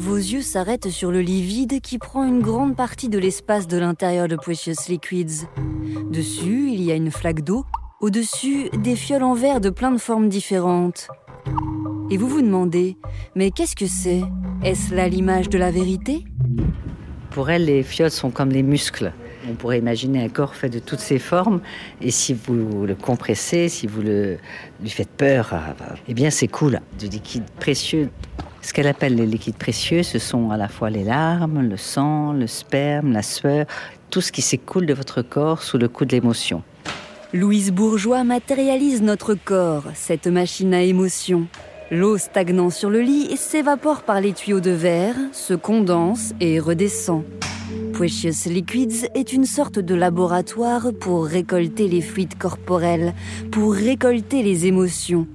Vos 0.00 0.16
yeux 0.16 0.40
s'arrêtent 0.40 0.88
sur 0.88 1.10
le 1.10 1.20
lit 1.20 1.42
vide 1.42 1.82
qui 1.82 1.98
prend 1.98 2.24
une 2.24 2.40
grande 2.40 2.74
partie 2.74 3.10
de 3.10 3.18
l'espace 3.18 3.68
de 3.68 3.76
l'intérieur 3.76 4.28
de 4.28 4.36
Precious 4.36 4.88
Liquids. 4.88 5.44
Dessus, 6.10 6.70
il 6.72 6.82
y 6.82 6.90
a 6.90 6.94
une 6.94 7.10
flaque 7.10 7.44
d'eau. 7.44 7.66
Au-dessus, 8.00 8.70
des 8.82 8.96
fioles 8.96 9.22
en 9.22 9.34
verre 9.34 9.60
de 9.60 9.68
plein 9.68 9.90
de 9.90 9.98
formes 9.98 10.30
différentes. 10.30 11.08
Et 12.10 12.16
vous 12.16 12.28
vous 12.28 12.40
demandez, 12.40 12.96
mais 13.34 13.50
qu'est-ce 13.50 13.76
que 13.76 13.84
c'est? 13.86 14.22
Est-ce 14.64 14.94
là 14.94 15.06
l'image 15.06 15.50
de 15.50 15.58
la 15.58 15.70
vérité? 15.70 16.24
Pour 17.28 17.50
elle, 17.50 17.66
les 17.66 17.82
fioles 17.82 18.10
sont 18.10 18.30
comme 18.30 18.48
les 18.48 18.62
muscles. 18.62 19.12
On 19.50 19.54
pourrait 19.54 19.80
imaginer 19.80 20.24
un 20.24 20.30
corps 20.30 20.54
fait 20.54 20.70
de 20.70 20.78
toutes 20.78 21.00
ces 21.00 21.18
formes, 21.18 21.60
et 22.00 22.10
si 22.10 22.32
vous 22.32 22.86
le 22.86 22.94
compressez, 22.94 23.68
si 23.68 23.86
vous 23.86 24.00
le, 24.00 24.38
lui 24.80 24.88
faites 24.88 25.10
peur, 25.10 25.54
eh 26.08 26.14
bien 26.14 26.30
c'est 26.30 26.48
cool. 26.48 26.80
Du 26.98 27.06
liquide 27.06 27.44
précieux 27.60 28.08
ce 28.62 28.72
qu'elle 28.72 28.86
appelle 28.86 29.14
les 29.14 29.26
liquides 29.26 29.56
précieux, 29.56 30.02
ce 30.02 30.18
sont 30.18 30.50
à 30.50 30.56
la 30.56 30.68
fois 30.68 30.90
les 30.90 31.04
larmes, 31.04 31.60
le 31.60 31.76
sang, 31.76 32.32
le 32.32 32.46
sperme, 32.46 33.12
la 33.12 33.22
sueur, 33.22 33.66
tout 34.10 34.20
ce 34.20 34.32
qui 34.32 34.42
s'écoule 34.42 34.86
de 34.86 34.94
votre 34.94 35.22
corps 35.22 35.62
sous 35.62 35.78
le 35.78 35.88
coup 35.88 36.04
de 36.04 36.12
l'émotion. 36.12 36.62
Louise 37.32 37.70
Bourgeois 37.70 38.24
matérialise 38.24 39.02
notre 39.02 39.34
corps, 39.34 39.84
cette 39.94 40.26
machine 40.26 40.74
à 40.74 40.82
émotion. 40.82 41.46
L'eau 41.90 42.18
stagnant 42.18 42.70
sur 42.70 42.90
le 42.90 43.00
lit 43.00 43.36
s'évapore 43.36 44.02
par 44.02 44.20
les 44.20 44.32
tuyaux 44.32 44.60
de 44.60 44.70
verre, 44.70 45.16
se 45.32 45.54
condense 45.54 46.34
et 46.40 46.58
redescend. 46.58 47.24
Precious 47.92 48.48
Liquids 48.48 49.06
est 49.14 49.32
une 49.32 49.44
sorte 49.44 49.78
de 49.78 49.94
laboratoire 49.94 50.88
pour 51.00 51.26
récolter 51.26 51.88
les 51.88 52.00
fluides 52.00 52.36
corporels, 52.38 53.14
pour 53.50 53.74
récolter 53.74 54.42
les 54.42 54.66
émotions. 54.66 55.26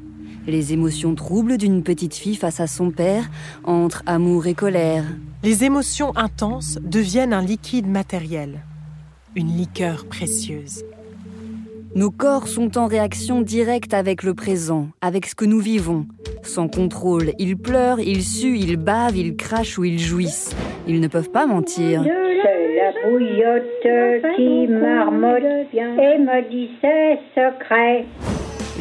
Les 0.47 0.73
émotions 0.73 1.15
troubles 1.15 1.57
d'une 1.57 1.81
petite 1.81 2.13
fille 2.13 2.35
face 2.35 2.59
à 2.59 2.67
son 2.67 2.91
père, 2.91 3.23
entre 3.63 4.03
amour 4.05 4.45
et 4.45 4.53
colère. 4.53 5.03
Les 5.43 5.63
émotions 5.63 6.15
intenses 6.15 6.77
deviennent 6.83 7.33
un 7.33 7.41
liquide 7.41 7.87
matériel, 7.87 8.59
une 9.35 9.55
liqueur 9.57 10.05
précieuse. 10.05 10.83
Nos 11.95 12.11
corps 12.11 12.47
sont 12.47 12.77
en 12.77 12.85
réaction 12.85 13.41
directe 13.41 13.93
avec 13.93 14.21
le 14.21 14.35
présent, 14.35 14.89
avec 15.01 15.25
ce 15.25 15.33
que 15.33 15.45
nous 15.45 15.59
vivons. 15.59 16.05
Sans 16.43 16.67
contrôle, 16.67 17.31
ils 17.39 17.57
pleurent, 17.57 17.99
ils 17.99 18.23
suent, 18.23 18.59
ils 18.59 18.77
bavent, 18.77 19.17
ils 19.17 19.35
crachent 19.35 19.79
ou 19.79 19.85
ils 19.85 19.99
jouissent. 19.99 20.55
Ils 20.87 20.99
ne 20.99 21.07
peuvent 21.07 21.31
pas 21.31 21.47
mentir. 21.47 22.03
C'est 22.03 22.75
la 22.75 23.09
bouillotte 23.09 24.35
qui 24.35 24.67
marmotte 24.67 25.43
et 25.73 26.19
me 26.19 26.49
dit 26.51 26.69
ses 26.81 27.17
secrets. 27.33 28.05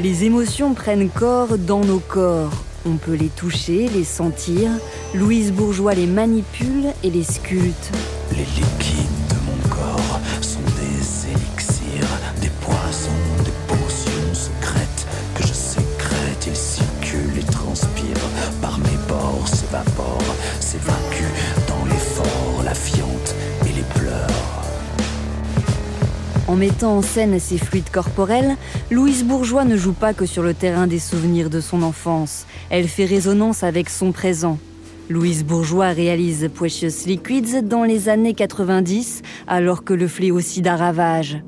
Les 0.02 0.24
émotions 0.24 0.74
prennent 0.74 1.08
corps 1.08 1.56
dans 1.56 1.84
nos 1.84 2.00
corps. 2.00 2.50
On 2.84 2.96
peut 2.96 3.14
les 3.14 3.28
toucher, 3.28 3.88
les 3.88 4.02
sentir. 4.02 4.70
Louise 5.14 5.52
Bourgeois 5.52 5.94
les 5.94 6.06
manipule 6.06 6.86
et 7.04 7.10
les 7.10 7.22
sculpte. 7.22 7.92
En 26.54 26.56
mettant 26.56 26.98
en 26.98 27.02
scène 27.02 27.40
ses 27.40 27.58
fluides 27.58 27.90
corporels, 27.90 28.56
Louise 28.92 29.24
Bourgeois 29.24 29.64
ne 29.64 29.76
joue 29.76 29.92
pas 29.92 30.14
que 30.14 30.24
sur 30.24 30.44
le 30.44 30.54
terrain 30.54 30.86
des 30.86 31.00
souvenirs 31.00 31.50
de 31.50 31.60
son 31.60 31.82
enfance. 31.82 32.46
Elle 32.70 32.86
fait 32.86 33.06
résonance 33.06 33.64
avec 33.64 33.90
son 33.90 34.12
présent. 34.12 34.56
Louise 35.10 35.44
Bourgeois 35.44 35.88
réalise 35.88 36.48
Precious 36.54 37.06
Liquids 37.06 37.62
dans 37.64 37.82
les 37.82 38.08
années 38.08 38.34
90, 38.34 39.22
alors 39.48 39.82
que 39.82 39.94
le 39.94 40.06
fléau 40.06 40.38
sida 40.38 40.76
ravage. 40.76 41.42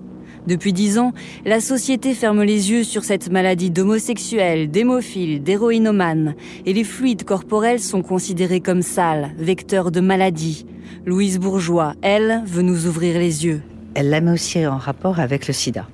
Depuis 0.49 0.73
dix 0.73 0.99
ans, 0.99 1.13
la 1.45 1.61
société 1.61 2.13
ferme 2.13 2.43
les 2.43 2.73
yeux 2.73 2.83
sur 2.83 3.05
cette 3.05 3.31
maladie 3.31 3.71
d'homosexuels, 3.71 4.73
d'hémophiles, 4.73 5.41
d'héroïnomanes, 5.41 6.35
et 6.65 6.73
les 6.73 6.83
fluides 6.83 7.23
corporels 7.23 7.79
sont 7.79 8.03
considérés 8.03 8.61
comme 8.61 8.83
sales, 8.83 9.31
vecteurs 9.39 9.93
de 9.93 10.01
maladies. 10.01 10.67
Louise 11.05 11.39
Bourgeois, 11.39 11.95
elle, 12.03 12.43
veut 12.45 12.63
nous 12.63 12.89
ouvrir 12.89 13.21
les 13.21 13.47
yeux. 13.47 13.63
Elle 13.99 14.11
la 14.11 14.21
met 14.21 14.33
aussi 14.33 14.67
en 14.67 14.77
rapport 14.77 15.21
avec 15.21 15.47
le 15.47 15.55
sida. 15.55 15.87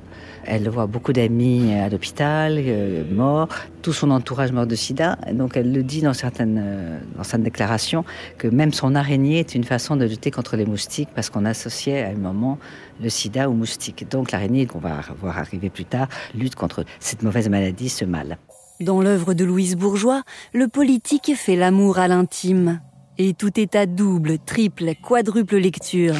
Elle 0.44 0.68
voit 0.68 0.88
beaucoup 0.88 1.12
d'amis 1.12 1.72
à 1.72 1.88
l'hôpital, 1.88 2.56
euh, 2.58 3.04
morts, 3.08 3.46
tout 3.80 3.92
son 3.92 4.10
entourage 4.10 4.50
mort 4.50 4.66
de 4.66 4.74
sida. 4.74 5.16
Donc 5.32 5.56
elle 5.56 5.72
le 5.72 5.84
dit 5.84 6.00
dans 6.00 6.12
certaines, 6.12 6.60
euh, 6.60 6.98
dans 7.16 7.22
certaines 7.22 7.44
déclarations 7.44 8.04
que 8.38 8.48
même 8.48 8.72
son 8.72 8.96
araignée 8.96 9.38
est 9.38 9.54
une 9.54 9.62
façon 9.62 9.94
de 9.94 10.04
lutter 10.04 10.32
contre 10.32 10.56
les 10.56 10.66
moustiques 10.66 11.10
parce 11.14 11.30
qu'on 11.30 11.44
associait 11.44 12.02
à 12.02 12.08
un 12.08 12.16
moment 12.16 12.58
le 13.00 13.08
sida 13.08 13.48
aux 13.48 13.52
moustiques. 13.52 14.04
Donc 14.10 14.32
l'araignée, 14.32 14.66
qu'on 14.66 14.80
va 14.80 14.98
voir 15.20 15.38
arriver 15.38 15.70
plus 15.70 15.84
tard, 15.84 16.08
lutte 16.34 16.56
contre 16.56 16.84
cette 16.98 17.22
mauvaise 17.22 17.48
maladie, 17.48 17.88
ce 17.88 18.04
mal. 18.04 18.36
Dans 18.80 19.00
l'œuvre 19.00 19.32
de 19.32 19.44
Louise 19.44 19.76
Bourgeois, 19.76 20.24
le 20.52 20.66
politique 20.66 21.36
fait 21.36 21.54
l'amour 21.54 22.00
à 22.00 22.08
l'intime. 22.08 22.80
Et 23.16 23.32
tout 23.32 23.60
est 23.60 23.76
à 23.76 23.86
double, 23.86 24.38
triple, 24.40 24.94
quadruple 25.00 25.58
lecture. 25.58 26.16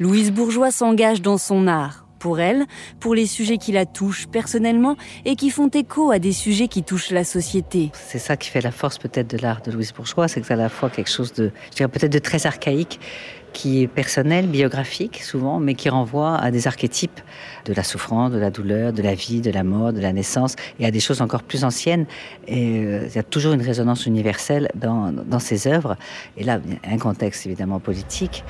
Louise 0.00 0.30
Bourgeois 0.30 0.70
s'engage 0.70 1.22
dans 1.22 1.38
son 1.38 1.66
art, 1.66 2.06
pour 2.20 2.38
elle, 2.38 2.66
pour 3.00 3.16
les 3.16 3.26
sujets 3.26 3.58
qui 3.58 3.72
la 3.72 3.84
touchent 3.84 4.28
personnellement 4.28 4.96
et 5.24 5.34
qui 5.34 5.50
font 5.50 5.68
écho 5.68 6.12
à 6.12 6.20
des 6.20 6.30
sujets 6.30 6.68
qui 6.68 6.84
touchent 6.84 7.10
la 7.10 7.24
société. 7.24 7.90
C'est 7.94 8.20
ça 8.20 8.36
qui 8.36 8.48
fait 8.48 8.60
la 8.60 8.70
force 8.70 8.98
peut-être 8.98 9.28
de 9.28 9.38
l'art 9.42 9.60
de 9.60 9.72
Louise 9.72 9.92
Bourgeois, 9.92 10.28
c'est 10.28 10.40
que 10.40 10.46
c'est 10.46 10.54
à 10.54 10.56
la 10.56 10.68
fois 10.68 10.88
quelque 10.88 11.10
chose 11.10 11.32
de, 11.32 11.50
je 11.72 11.76
dirais 11.76 11.88
peut-être 11.88 12.12
de 12.12 12.18
très 12.20 12.46
archaïque, 12.46 13.00
qui 13.52 13.82
est 13.82 13.88
personnel, 13.88 14.46
biographique 14.46 15.20
souvent, 15.20 15.58
mais 15.58 15.74
qui 15.74 15.88
renvoie 15.88 16.36
à 16.36 16.52
des 16.52 16.68
archétypes 16.68 17.20
de 17.64 17.72
la 17.72 17.82
souffrance, 17.82 18.30
de 18.30 18.38
la 18.38 18.50
douleur, 18.50 18.92
de 18.92 19.02
la 19.02 19.14
vie, 19.14 19.40
de 19.40 19.50
la 19.50 19.64
mort, 19.64 19.92
de 19.92 20.00
la 20.00 20.12
naissance, 20.12 20.54
et 20.78 20.86
à 20.86 20.92
des 20.92 21.00
choses 21.00 21.22
encore 21.22 21.42
plus 21.42 21.64
anciennes. 21.64 22.06
Et 22.46 22.84
euh, 22.84 23.06
il 23.08 23.16
y 23.16 23.18
a 23.18 23.24
toujours 23.24 23.54
une 23.54 23.62
résonance 23.62 24.06
universelle 24.06 24.68
dans, 24.76 25.10
dans 25.12 25.38
œuvres. 25.66 25.96
Et 26.36 26.44
là, 26.44 26.60
un 26.88 26.98
contexte 26.98 27.46
évidemment 27.46 27.80
politique. 27.80 28.44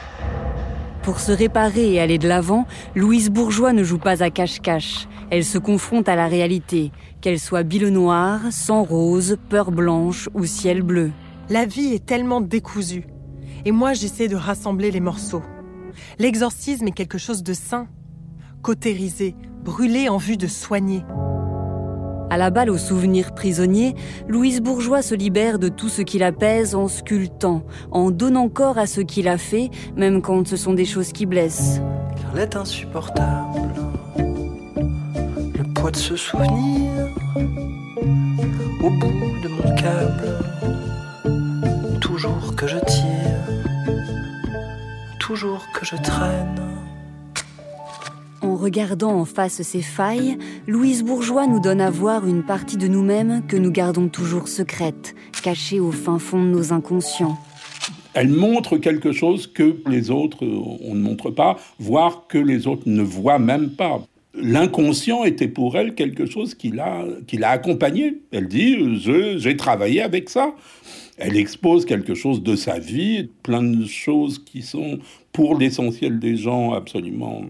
Pour 1.03 1.21
se 1.21 1.33
réparer 1.33 1.95
et 1.95 2.01
aller 2.01 2.19
de 2.19 2.29
l'avant, 2.29 2.67
Louise 2.95 3.31
Bourgeois 3.31 3.73
ne 3.73 3.83
joue 3.83 3.99
pas 3.99 4.23
à 4.23 4.31
cache-cache. 4.31 5.09
Elle 5.31 5.45
se 5.45 5.59
confronte 5.59 6.09
à 6.09 6.17
la 6.17 6.27
réalité, 6.27 6.93
qu'elle 7.21 7.39
soit 7.39 7.63
bile 7.63 7.89
noire, 7.89 8.41
sang 8.51 8.83
rose, 8.83 9.37
peur 9.49 9.71
blanche 9.71 10.29
ou 10.35 10.45
ciel 10.45 10.83
bleu. 10.83 11.13
La 11.49 11.65
vie 11.65 11.95
est 11.95 12.05
tellement 12.05 12.41
décousue. 12.41 13.07
Et 13.65 13.73
moi, 13.73 13.93
j'essaie 13.93 14.29
de 14.29 14.37
rassembler 14.37 14.91
les 14.91 15.01
morceaux. 15.01 15.43
L'exorcisme 16.19 16.89
est 16.89 16.93
quelque 16.93 17.19
chose 17.19 17.43
de 17.43 17.53
sain, 17.53 17.89
cautérisé, 18.63 19.35
brûlé 19.65 20.09
en 20.09 20.19
vue 20.19 20.37
de 20.37 20.47
soigner. 20.47 21.03
À 22.31 22.37
la 22.37 22.51
balle 22.51 22.69
aux 22.69 22.79
souvenirs 22.79 23.33
prisonniers, 23.33 23.95
Louise 24.29 24.61
Bourgeois 24.61 25.01
se 25.01 25.15
libère 25.15 25.59
de 25.59 25.69
tout 25.69 25.89
ce 25.89 26.03
qui 26.03 26.19
la 26.19 26.31
en 26.75 26.89
sculptant, 26.89 27.63
en 27.91 28.11
donnant 28.11 28.51
corps 28.51 28.77
à 28.77 28.87
ce 28.87 29.01
qu'il 29.01 29.29
a 29.29 29.39
fait, 29.39 29.71
même 29.97 30.21
quand 30.21 30.47
ce 30.47 30.57
sont 30.57 30.75
des 30.75 30.85
choses 30.85 31.13
qui 31.13 31.25
blessent. 31.25 31.81
Car 32.21 32.35
l'est 32.35 32.55
insupportable, 32.55 33.73
le 34.17 35.73
poids 35.75 35.91
de 35.91 35.97
ce 35.97 36.17
souvenir 36.17 37.09
au 38.83 38.91
bout 38.91 39.39
de 39.43 39.49
mon 39.49 39.75
câble, 39.75 40.39
toujours 42.01 42.55
que 42.57 42.67
je 42.67 42.79
tire, 42.79 43.95
toujours 45.19 45.67
que 45.73 45.87
je 45.87 45.97
traîne. 45.97 46.61
Regardant 48.59 49.13
en 49.13 49.25
face 49.25 49.63
ces 49.63 49.83
failles, 49.83 50.37
Louise 50.67 51.05
Bourgeois 51.05 51.47
nous 51.47 51.61
donne 51.61 51.81
à 51.81 51.91
voir 51.91 52.27
une 52.27 52.43
partie 52.43 52.77
de 52.77 52.89
nous-mêmes 52.89 53.43
que 53.47 53.57
nous 53.57 53.71
gardons 53.71 54.09
toujours 54.09 54.49
secrète, 54.49 55.15
cachée 55.45 55.79
au 55.79 55.93
fin 55.93 56.19
fond 56.19 56.43
de 56.43 56.49
nos 56.49 56.73
inconscients. 56.73 57.39
Elle 58.15 58.31
montre 58.31 58.77
quelque 58.77 59.13
chose 59.13 59.47
que 59.47 59.77
les 59.87 60.11
autres, 60.11 60.45
on 60.45 60.97
ne 60.97 61.01
montre 61.01 61.31
pas, 61.31 61.57
voire 61.79 62.27
que 62.27 62.37
les 62.37 62.67
autres 62.67 62.83
ne 62.87 63.03
voient 63.03 63.39
même 63.39 63.71
pas. 63.71 64.03
L'inconscient 64.35 65.23
était 65.23 65.47
pour 65.47 65.77
elle 65.77 65.95
quelque 65.95 66.27
chose 66.27 66.57
qui 66.57 66.71
l'a, 66.71 67.05
qui 67.29 67.41
accompagnée. 67.45 68.23
Elle 68.33 68.49
dit, 68.49 68.99
j'ai 69.37 69.57
travaillé 69.57 70.03
avec 70.03 70.29
ça. 70.29 70.53
Elle 71.17 71.37
expose 71.37 71.85
quelque 71.85 72.15
chose 72.17 72.43
de 72.43 72.57
sa 72.57 72.81
vie, 72.81 73.29
plein 73.45 73.63
de 73.63 73.87
choses 73.87 74.41
qui 74.41 74.63
sont, 74.63 74.99
pour 75.33 75.57
l'essentiel 75.57 76.19
des 76.19 76.37
gens, 76.37 76.73
absolument 76.73 77.43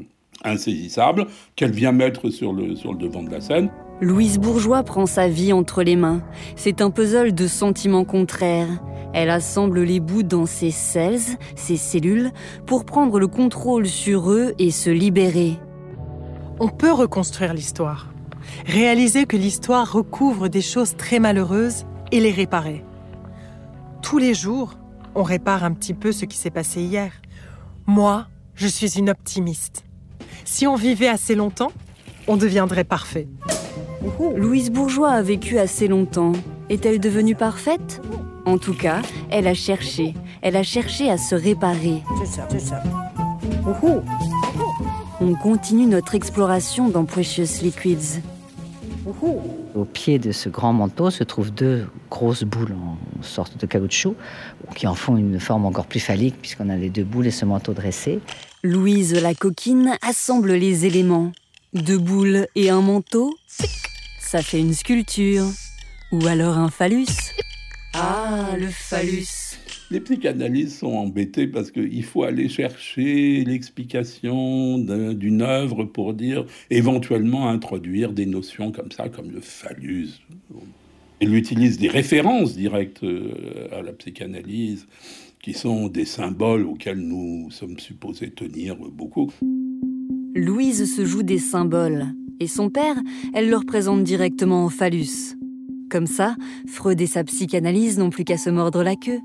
insaisissables, 0.44 1.26
qu'elle 1.56 1.72
vient 1.72 1.92
mettre 1.92 2.30
sur 2.30 2.52
le, 2.52 2.76
sur 2.76 2.92
le 2.92 2.98
devant 2.98 3.22
de 3.22 3.30
la 3.30 3.40
scène. 3.40 3.70
Louise 4.00 4.38
Bourgeois 4.38 4.84
prend 4.84 5.06
sa 5.06 5.28
vie 5.28 5.52
entre 5.52 5.82
les 5.82 5.96
mains. 5.96 6.22
C'est 6.54 6.80
un 6.80 6.90
puzzle 6.90 7.34
de 7.34 7.46
sentiments 7.48 8.04
contraires. 8.04 8.80
Elle 9.12 9.30
assemble 9.30 9.82
les 9.82 9.98
bouts 9.98 10.22
dans 10.22 10.46
ses 10.46 10.70
cells, 10.70 11.36
ses 11.56 11.76
cellules, 11.76 12.30
pour 12.66 12.84
prendre 12.84 13.18
le 13.18 13.26
contrôle 13.26 13.86
sur 13.86 14.30
eux 14.30 14.54
et 14.58 14.70
se 14.70 14.90
libérer. 14.90 15.58
On 16.60 16.68
peut 16.68 16.92
reconstruire 16.92 17.54
l'histoire. 17.54 18.12
Réaliser 18.66 19.26
que 19.26 19.36
l'histoire 19.36 19.92
recouvre 19.92 20.48
des 20.48 20.62
choses 20.62 20.96
très 20.96 21.18
malheureuses 21.18 21.84
et 22.12 22.20
les 22.20 22.30
réparer. 22.30 22.84
Tous 24.02 24.18
les 24.18 24.34
jours, 24.34 24.78
on 25.14 25.24
répare 25.24 25.64
un 25.64 25.72
petit 25.72 25.94
peu 25.94 26.12
ce 26.12 26.24
qui 26.24 26.36
s'est 26.36 26.50
passé 26.50 26.80
hier. 26.80 27.12
Moi, 27.86 28.28
je 28.54 28.68
suis 28.68 28.98
une 28.98 29.10
optimiste. 29.10 29.87
Si 30.44 30.66
on 30.66 30.76
vivait 30.76 31.08
assez 31.08 31.34
longtemps, 31.34 31.72
on 32.26 32.36
deviendrait 32.36 32.84
parfait. 32.84 33.28
Louise 34.36 34.70
Bourgeois 34.70 35.10
a 35.10 35.22
vécu 35.22 35.58
assez 35.58 35.88
longtemps. 35.88 36.32
Est-elle 36.68 37.00
devenue 37.00 37.34
parfaite? 37.34 38.00
En 38.44 38.58
tout 38.58 38.74
cas, 38.74 39.02
elle 39.30 39.46
a 39.46 39.54
cherché. 39.54 40.14
Elle 40.42 40.56
a 40.56 40.62
cherché 40.62 41.10
à 41.10 41.18
se 41.18 41.34
réparer. 41.34 42.02
C'est 42.20 42.36
ça, 42.36 42.48
c'est 42.50 42.60
ça. 42.60 42.82
On 45.20 45.34
continue 45.34 45.86
notre 45.86 46.14
exploration 46.14 46.88
dans 46.88 47.04
Precious 47.04 47.62
Liquids. 47.62 48.20
Au 49.74 49.84
pied 49.84 50.18
de 50.18 50.32
ce 50.32 50.48
grand 50.48 50.72
manteau 50.72 51.10
se 51.10 51.24
trouvent 51.24 51.50
deux 51.50 51.86
grosses 52.10 52.44
boules 52.44 52.72
en 52.72 53.22
sorte 53.22 53.58
de 53.58 53.66
caoutchouc 53.66 54.14
qui 54.74 54.86
en 54.86 54.94
font 54.94 55.16
une 55.16 55.40
forme 55.40 55.64
encore 55.66 55.86
plus 55.86 56.00
phallique 56.00 56.36
puisqu'on 56.40 56.68
a 56.68 56.76
les 56.76 56.90
deux 56.90 57.04
boules 57.04 57.26
et 57.26 57.30
ce 57.30 57.44
manteau 57.44 57.72
dressé. 57.72 58.20
Louise 58.62 59.14
la 59.14 59.34
coquine 59.34 59.96
assemble 60.02 60.52
les 60.52 60.84
éléments. 60.84 61.32
Deux 61.74 61.98
boules 61.98 62.46
et 62.54 62.70
un 62.70 62.80
manteau, 62.80 63.36
ça 64.20 64.42
fait 64.42 64.60
une 64.60 64.74
sculpture. 64.74 65.44
Ou 66.12 66.26
alors 66.26 66.56
un 66.56 66.70
phallus 66.70 67.06
Ah, 67.94 68.56
le 68.58 68.68
phallus 68.68 69.47
Les 69.90 70.00
psychanalystes 70.00 70.80
sont 70.80 70.92
embêtés 70.92 71.46
parce 71.46 71.70
qu'il 71.70 72.04
faut 72.04 72.22
aller 72.22 72.50
chercher 72.50 73.42
l'explication 73.44 74.78
d'une 74.78 75.40
œuvre 75.40 75.84
pour 75.84 76.12
dire, 76.12 76.44
éventuellement 76.68 77.48
introduire 77.48 78.12
des 78.12 78.26
notions 78.26 78.70
comme 78.70 78.92
ça, 78.92 79.08
comme 79.08 79.30
le 79.30 79.40
phallus. 79.40 80.10
Il 81.22 81.34
utilise 81.34 81.78
des 81.78 81.88
références 81.88 82.54
directes 82.54 83.02
euh, 83.02 83.66
à 83.72 83.82
la 83.82 83.92
psychanalyse, 83.92 84.86
qui 85.42 85.54
sont 85.54 85.88
des 85.88 86.04
symboles 86.04 86.66
auxquels 86.66 87.00
nous 87.00 87.50
sommes 87.50 87.78
supposés 87.78 88.30
tenir 88.30 88.76
beaucoup. 88.76 89.32
Louise 90.34 90.94
se 90.94 91.04
joue 91.06 91.22
des 91.22 91.38
symboles, 91.38 92.06
et 92.40 92.46
son 92.46 92.68
père, 92.68 92.96
elle 93.34 93.48
le 93.48 93.56
représente 93.56 94.04
directement 94.04 94.66
en 94.66 94.68
phallus. 94.68 95.34
Comme 95.90 96.06
ça, 96.06 96.36
Freud 96.66 97.00
et 97.00 97.06
sa 97.06 97.24
psychanalyse 97.24 97.98
n'ont 97.98 98.10
plus 98.10 98.24
qu'à 98.24 98.36
se 98.36 98.50
mordre 98.50 98.82
la 98.82 98.94
queue. 98.94 99.20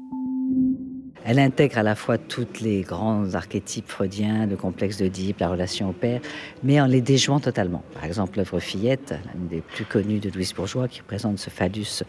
Elle 1.26 1.40
intègre 1.40 1.78
à 1.78 1.84
la 1.84 1.96
fois 1.96 2.18
tous 2.18 2.60
les 2.62 2.82
grands 2.82 3.34
archétypes 3.34 3.88
freudiens, 3.88 4.46
le 4.46 4.58
complexe 4.58 4.98
d'Oedipe, 4.98 5.40
la 5.40 5.48
relation 5.48 5.90
au 5.90 5.94
père, 5.94 6.20
mais 6.64 6.82
en 6.82 6.86
les 6.86 7.00
déjouant 7.00 7.40
totalement. 7.40 7.82
Par 7.94 8.04
exemple, 8.04 8.38
l'œuvre 8.38 8.60
Fillette, 8.60 9.16
l'une 9.34 9.48
des 9.48 9.62
plus 9.62 9.86
connues 9.86 10.20
de 10.20 10.30
Louise 10.30 10.54
Bourgeois, 10.54 10.90
qui 10.90 11.00
représente 11.00 11.40
ce 11.40 11.50
phallus 11.50 12.04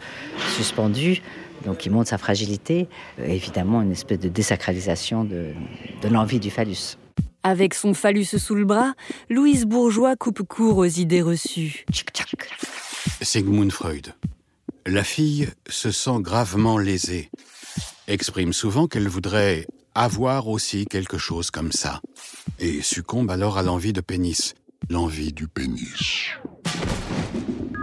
suspendu, 0.57 1.21
donc 1.65 1.77
qui 1.77 1.89
montre 1.89 2.09
sa 2.09 2.17
fragilité, 2.17 2.89
évidemment 3.23 3.81
une 3.81 3.93
espèce 3.93 4.19
de 4.19 4.27
désacralisation 4.27 5.23
de, 5.23 5.53
de 6.01 6.07
l'envie 6.09 6.41
du 6.41 6.51
phallus. 6.51 6.97
Avec 7.43 7.73
son 7.73 7.93
phallus 7.93 8.25
sous 8.25 8.55
le 8.55 8.65
bras, 8.65 8.95
Louise 9.29 9.65
Bourgeois 9.65 10.17
coupe 10.17 10.43
court 10.43 10.77
aux 10.77 10.85
idées 10.85 11.21
reçues. 11.21 11.85
Sigmund 13.21 13.71
Freud. 13.71 14.13
La 14.87 15.03
fille 15.03 15.47
se 15.67 15.91
sent 15.91 16.19
gravement 16.19 16.77
lésée 16.77 17.29
exprime 18.07 18.53
souvent 18.53 18.87
qu'elle 18.87 19.07
voudrait 19.07 19.67
avoir 19.93 20.47
aussi 20.47 20.85
quelque 20.85 21.17
chose 21.17 21.51
comme 21.51 21.71
ça, 21.71 22.01
et 22.59 22.81
succombe 22.81 23.31
alors 23.31 23.57
à 23.57 23.63
l'envie 23.63 23.93
de 23.93 24.01
pénis, 24.01 24.53
l'envie 24.89 25.33
du 25.33 25.47
pénis. 25.47 26.31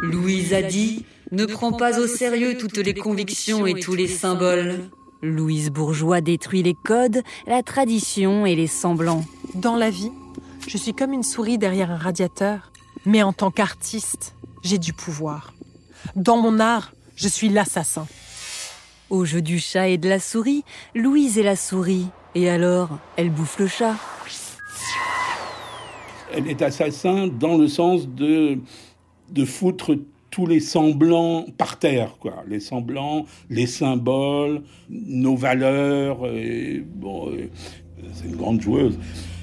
Louise 0.03 0.53
a 0.53 0.63
dit 0.63 1.05
Ne 1.31 1.47
prends 1.47 1.73
pas 1.73 1.99
au 1.99 2.07
sérieux 2.07 2.57
toutes 2.59 2.79
les 2.79 2.95
convictions 2.95 3.67
et 3.67 3.81
tous 3.81 3.95
les 3.95 4.09
symboles. 4.09 4.91
Louise 5.23 5.71
Bourgeois 5.71 6.21
détruit 6.21 6.63
les 6.63 6.75
codes, 6.75 7.23
la 7.47 7.63
tradition 7.63 8.45
et 8.45 8.57
les 8.57 8.67
semblants. 8.67 9.25
Dans 9.55 9.77
la 9.77 9.89
vie, 9.89 10.11
je 10.67 10.77
suis 10.77 10.93
comme 10.93 11.13
une 11.13 11.23
souris 11.23 11.59
derrière 11.59 11.91
un 11.91 11.97
radiateur, 11.97 12.73
mais 13.07 13.23
en 13.23 13.33
tant 13.33 13.51
qu'artiste, 13.51 14.35
j'ai 14.63 14.79
du 14.79 14.93
pouvoir. 14.93 15.55
Dans 16.17 16.37
mon 16.37 16.59
art, 16.59 16.93
je 17.15 17.29
suis 17.29 17.49
l'assassin. 17.49 18.07
Au 19.13 19.27
jeu 19.27 19.43
du 19.43 19.59
chat 19.59 19.91
et 19.91 19.99
de 19.99 20.09
la 20.09 20.19
souris, 20.19 20.65
Louise 20.95 21.37
est 21.37 21.43
la 21.43 21.55
souris. 21.55 22.07
Et 22.35 22.49
alors, 22.49 22.99
elle 23.17 23.29
bouffe 23.29 23.59
le 23.59 23.67
chat. 23.67 23.95
Elle 26.35 26.49
est 26.49 26.63
assassin 26.63 27.27
dans 27.27 27.59
le 27.59 27.69
sens 27.69 28.09
de, 28.09 28.57
de 29.31 29.45
foutre 29.45 29.99
tous 30.31 30.47
les 30.47 30.61
semblants 30.61 31.45
par 31.59 31.79
terre, 31.79 32.17
quoi. 32.21 32.43
Les 32.49 32.59
semblants, 32.59 33.27
les 33.51 33.67
symboles, 33.67 34.63
nos 34.89 35.37
valeurs. 35.37 36.21
bon, 36.95 37.37
c'est 38.15 38.29
une 38.29 38.37
grande 38.37 38.63
joueuse. 38.63 38.99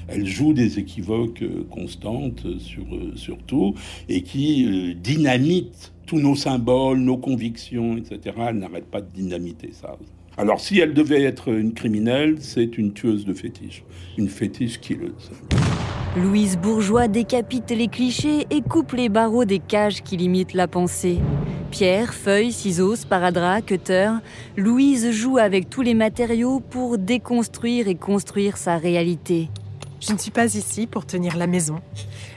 Elle 0.08 0.26
joue 0.26 0.52
des 0.52 0.80
équivoques 0.80 1.44
constantes 1.70 2.44
sur, 2.58 2.86
sur 3.14 3.38
tout 3.44 3.74
et 4.08 4.22
qui 4.22 4.66
euh, 4.66 4.94
dynamite 4.94 5.92
tous 6.10 6.18
nos 6.18 6.34
symboles, 6.34 6.98
nos 6.98 7.18
convictions, 7.18 7.96
etc. 7.96 8.34
Elle 8.48 8.58
n'arrête 8.58 8.90
pas 8.90 9.00
de 9.00 9.06
dynamiter 9.14 9.70
ça. 9.72 9.96
Alors 10.36 10.58
si 10.58 10.80
elle 10.80 10.92
devait 10.92 11.22
être 11.22 11.46
une 11.50 11.72
criminelle, 11.72 12.38
c'est 12.40 12.78
une 12.78 12.92
tueuse 12.92 13.24
de 13.24 13.32
fétiche, 13.32 13.84
une 14.18 14.28
fétiche 14.28 14.80
killeuse. 14.80 15.30
Louise 16.16 16.58
Bourgeois 16.58 17.06
décapite 17.06 17.70
les 17.70 17.86
clichés 17.86 18.44
et 18.50 18.60
coupe 18.60 18.90
les 18.94 19.08
barreaux 19.08 19.44
des 19.44 19.60
cages 19.60 20.02
qui 20.02 20.16
limitent 20.16 20.54
la 20.54 20.66
pensée. 20.66 21.18
Pierre, 21.70 22.12
feuilles, 22.12 22.50
ciseaux, 22.50 22.96
sparadrap, 22.96 23.64
cutter, 23.64 24.10
Louise 24.56 25.12
joue 25.12 25.38
avec 25.38 25.70
tous 25.70 25.82
les 25.82 25.94
matériaux 25.94 26.58
pour 26.58 26.98
déconstruire 26.98 27.86
et 27.86 27.94
construire 27.94 28.56
sa 28.56 28.78
réalité. 28.78 29.48
Je 30.00 30.12
ne 30.12 30.18
suis 30.18 30.32
pas 30.32 30.56
ici 30.56 30.88
pour 30.88 31.06
tenir 31.06 31.36
la 31.36 31.46
maison. 31.46 31.80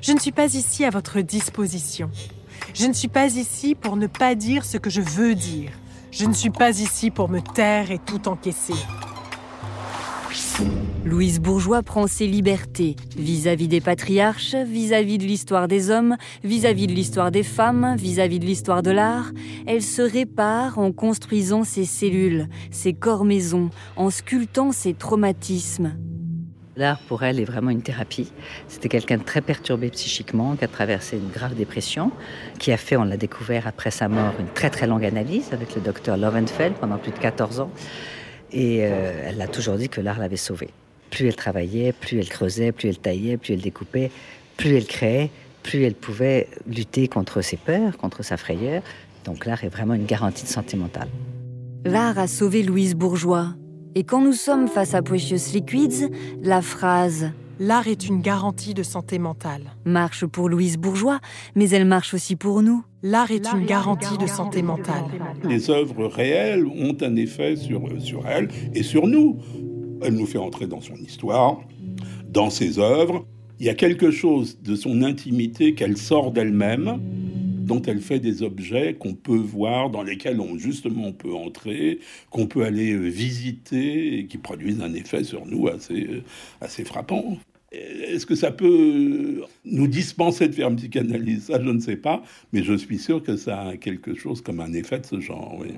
Je 0.03 0.11
ne 0.11 0.19
suis 0.19 0.31
pas 0.31 0.53
ici 0.53 0.85
à 0.85 0.91
votre 0.91 1.21
disposition. 1.21 2.11
Je 2.73 2.87
ne 2.87 2.93
suis 2.93 3.07
pas 3.07 3.27
ici 3.27 3.75
pour 3.75 3.97
ne 3.97 4.07
pas 4.07 4.33
dire 4.33 4.65
ce 4.65 4.77
que 4.77 4.89
je 4.89 5.01
veux 5.01 5.35
dire. 5.35 5.71
Je 6.11 6.25
ne 6.25 6.33
suis 6.33 6.49
pas 6.49 6.79
ici 6.79 7.11
pour 7.11 7.29
me 7.29 7.39
taire 7.39 7.91
et 7.91 7.99
tout 7.99 8.27
encaisser. 8.27 8.73
Louise 11.05 11.39
Bourgeois 11.39 11.83
prend 11.83 12.07
ses 12.07 12.25
libertés 12.25 12.95
vis-à-vis 13.15 13.67
des 13.67 13.81
patriarches, 13.81 14.55
vis-à-vis 14.55 15.19
de 15.19 15.25
l'histoire 15.25 15.67
des 15.67 15.91
hommes, 15.91 16.15
vis-à-vis 16.43 16.87
de 16.87 16.93
l'histoire 16.93 17.29
des 17.29 17.43
femmes, 17.43 17.95
vis-à-vis 17.97 18.39
de 18.39 18.45
l'histoire 18.45 18.81
de 18.81 18.91
l'art. 18.91 19.31
Elle 19.67 19.83
se 19.83 20.01
répare 20.01 20.79
en 20.79 20.91
construisant 20.91 21.63
ses 21.63 21.85
cellules, 21.85 22.47
ses 22.71 22.93
corps-maisons, 22.93 23.69
en 23.95 24.09
sculptant 24.09 24.71
ses 24.71 24.95
traumatismes. 24.95 25.95
L'art 26.75 26.97
pour 27.07 27.21
elle 27.21 27.39
est 27.39 27.45
vraiment 27.45 27.69
une 27.69 27.83
thérapie. 27.83 28.31
C'était 28.67 28.89
quelqu'un 28.89 29.17
de 29.17 29.23
très 29.23 29.41
perturbé 29.41 29.89
psychiquement, 29.89 30.55
qui 30.55 30.65
a 30.65 30.67
traversé 30.67 31.17
une 31.17 31.29
grave 31.29 31.53
dépression, 31.53 32.11
qui 32.57 32.71
a 32.71 32.77
fait, 32.77 32.97
on 32.97 33.03
l'a 33.03 33.17
découvert 33.17 33.67
après 33.67 33.91
sa 33.91 34.07
mort, 34.07 34.33
une 34.39 34.47
très 34.47 34.71
très 34.71 34.87
longue 34.87 35.05
analyse 35.05 35.53
avec 35.53 35.75
le 35.75 35.81
docteur 35.81 36.17
Lovenfeld 36.17 36.73
pendant 36.75 36.97
plus 36.97 37.11
de 37.11 37.19
14 37.19 37.59
ans. 37.59 37.69
Et 38.51 38.79
euh, 38.83 39.27
elle 39.27 39.41
a 39.41 39.47
toujours 39.47 39.75
dit 39.75 39.87
que 39.87 40.01
l'art 40.01 40.17
l'avait 40.17 40.35
sauvée. 40.35 40.69
Plus 41.11 41.27
elle 41.27 41.35
travaillait, 41.35 41.91
plus 41.91 42.17
elle 42.17 42.29
creusait, 42.29 42.71
plus 42.71 42.89
elle 42.89 42.97
taillait, 42.97 43.37
plus 43.37 43.53
elle 43.53 43.61
découpait, 43.61 44.09
plus 44.57 44.75
elle 44.75 44.87
créait, 44.87 45.29
plus 45.61 45.83
elle 45.83 45.95
pouvait 45.95 46.47
lutter 46.67 47.07
contre 47.07 47.41
ses 47.41 47.57
peurs, 47.57 47.97
contre 47.97 48.23
sa 48.23 48.35
frayeur. 48.35 48.81
Donc 49.25 49.45
l'art 49.45 49.63
est 49.63 49.69
vraiment 49.69 49.93
une 49.93 50.05
garantie 50.05 50.43
de 50.43 50.49
santé 50.49 50.75
mentale. 50.75 51.07
L'art 51.85 52.17
a 52.17 52.27
sauvé 52.27 52.63
Louise 52.63 52.95
Bourgeois, 52.95 53.53
et 53.95 54.03
quand 54.03 54.21
nous 54.21 54.33
sommes 54.33 54.67
face 54.67 54.93
à 54.93 55.01
Precious 55.01 55.53
Liquids, 55.53 56.09
la 56.41 56.61
phrase 56.61 57.31
L'art 57.59 57.87
est 57.87 58.07
une 58.07 58.19
garantie 58.19 58.73
de 58.73 58.81
santé 58.81 59.19
mentale 59.19 59.75
marche 59.85 60.25
pour 60.25 60.49
Louise 60.49 60.77
Bourgeois, 60.77 61.19
mais 61.55 61.69
elle 61.69 61.85
marche 61.85 62.15
aussi 62.15 62.35
pour 62.35 62.63
nous. 62.63 62.83
L'art 63.03 63.29
est 63.29 63.45
une 63.53 63.65
garantie 63.65 64.17
de 64.17 64.25
santé 64.25 64.63
mentale. 64.63 65.03
Les 65.47 65.69
œuvres 65.69 66.07
réelles 66.07 66.65
ont 66.65 66.97
un 67.01 67.15
effet 67.15 67.55
sur, 67.55 67.83
sur 67.99 68.27
elle 68.27 68.47
et 68.73 68.81
sur 68.81 69.05
nous. 69.05 69.37
Elle 70.01 70.15
nous 70.15 70.25
fait 70.25 70.39
entrer 70.39 70.65
dans 70.65 70.81
son 70.81 70.95
histoire, 70.95 71.61
dans 72.27 72.49
ses 72.49 72.79
œuvres. 72.79 73.25
Il 73.59 73.67
y 73.67 73.69
a 73.69 73.75
quelque 73.75 74.09
chose 74.09 74.59
de 74.61 74.75
son 74.75 75.03
intimité 75.03 75.75
qu'elle 75.75 75.97
sort 75.97 76.31
d'elle-même 76.31 76.99
dont 77.65 77.81
elle 77.81 78.01
fait 78.01 78.19
des 78.19 78.43
objets 78.43 78.95
qu'on 78.95 79.13
peut 79.13 79.35
voir, 79.35 79.89
dans 79.89 80.03
lesquels 80.03 80.39
on 80.39 80.57
justement 80.57 81.07
on 81.07 81.13
peut 81.13 81.33
entrer, 81.33 81.99
qu'on 82.29 82.47
peut 82.47 82.63
aller 82.63 82.93
euh, 82.93 83.07
visiter 83.07 84.19
et 84.19 84.25
qui 84.27 84.37
produisent 84.37 84.81
un 84.81 84.93
effet 84.93 85.23
sur 85.23 85.45
nous 85.45 85.67
assez, 85.67 86.07
euh, 86.09 86.23
assez 86.61 86.83
frappant. 86.83 87.37
Est-ce 87.71 88.27
que 88.27 88.35
ça 88.35 88.51
peut 88.51 89.41
nous 89.65 89.87
dispenser 89.87 90.47
de 90.47 90.53
faire 90.53 90.69
une 90.69 90.75
psychanalyse 90.75 91.45
Ça, 91.45 91.59
je 91.59 91.69
ne 91.69 91.79
sais 91.79 91.95
pas, 91.95 92.21
mais 92.51 92.61
je 92.61 92.73
suis 92.73 92.99
sûr 92.99 93.23
que 93.23 93.35
ça 93.35 93.61
a 93.61 93.77
quelque 93.77 94.13
chose 94.13 94.41
comme 94.41 94.59
un 94.59 94.73
effet 94.73 94.99
de 94.99 95.05
ce 95.07 95.19
genre. 95.19 95.57
Oui. 95.59 95.73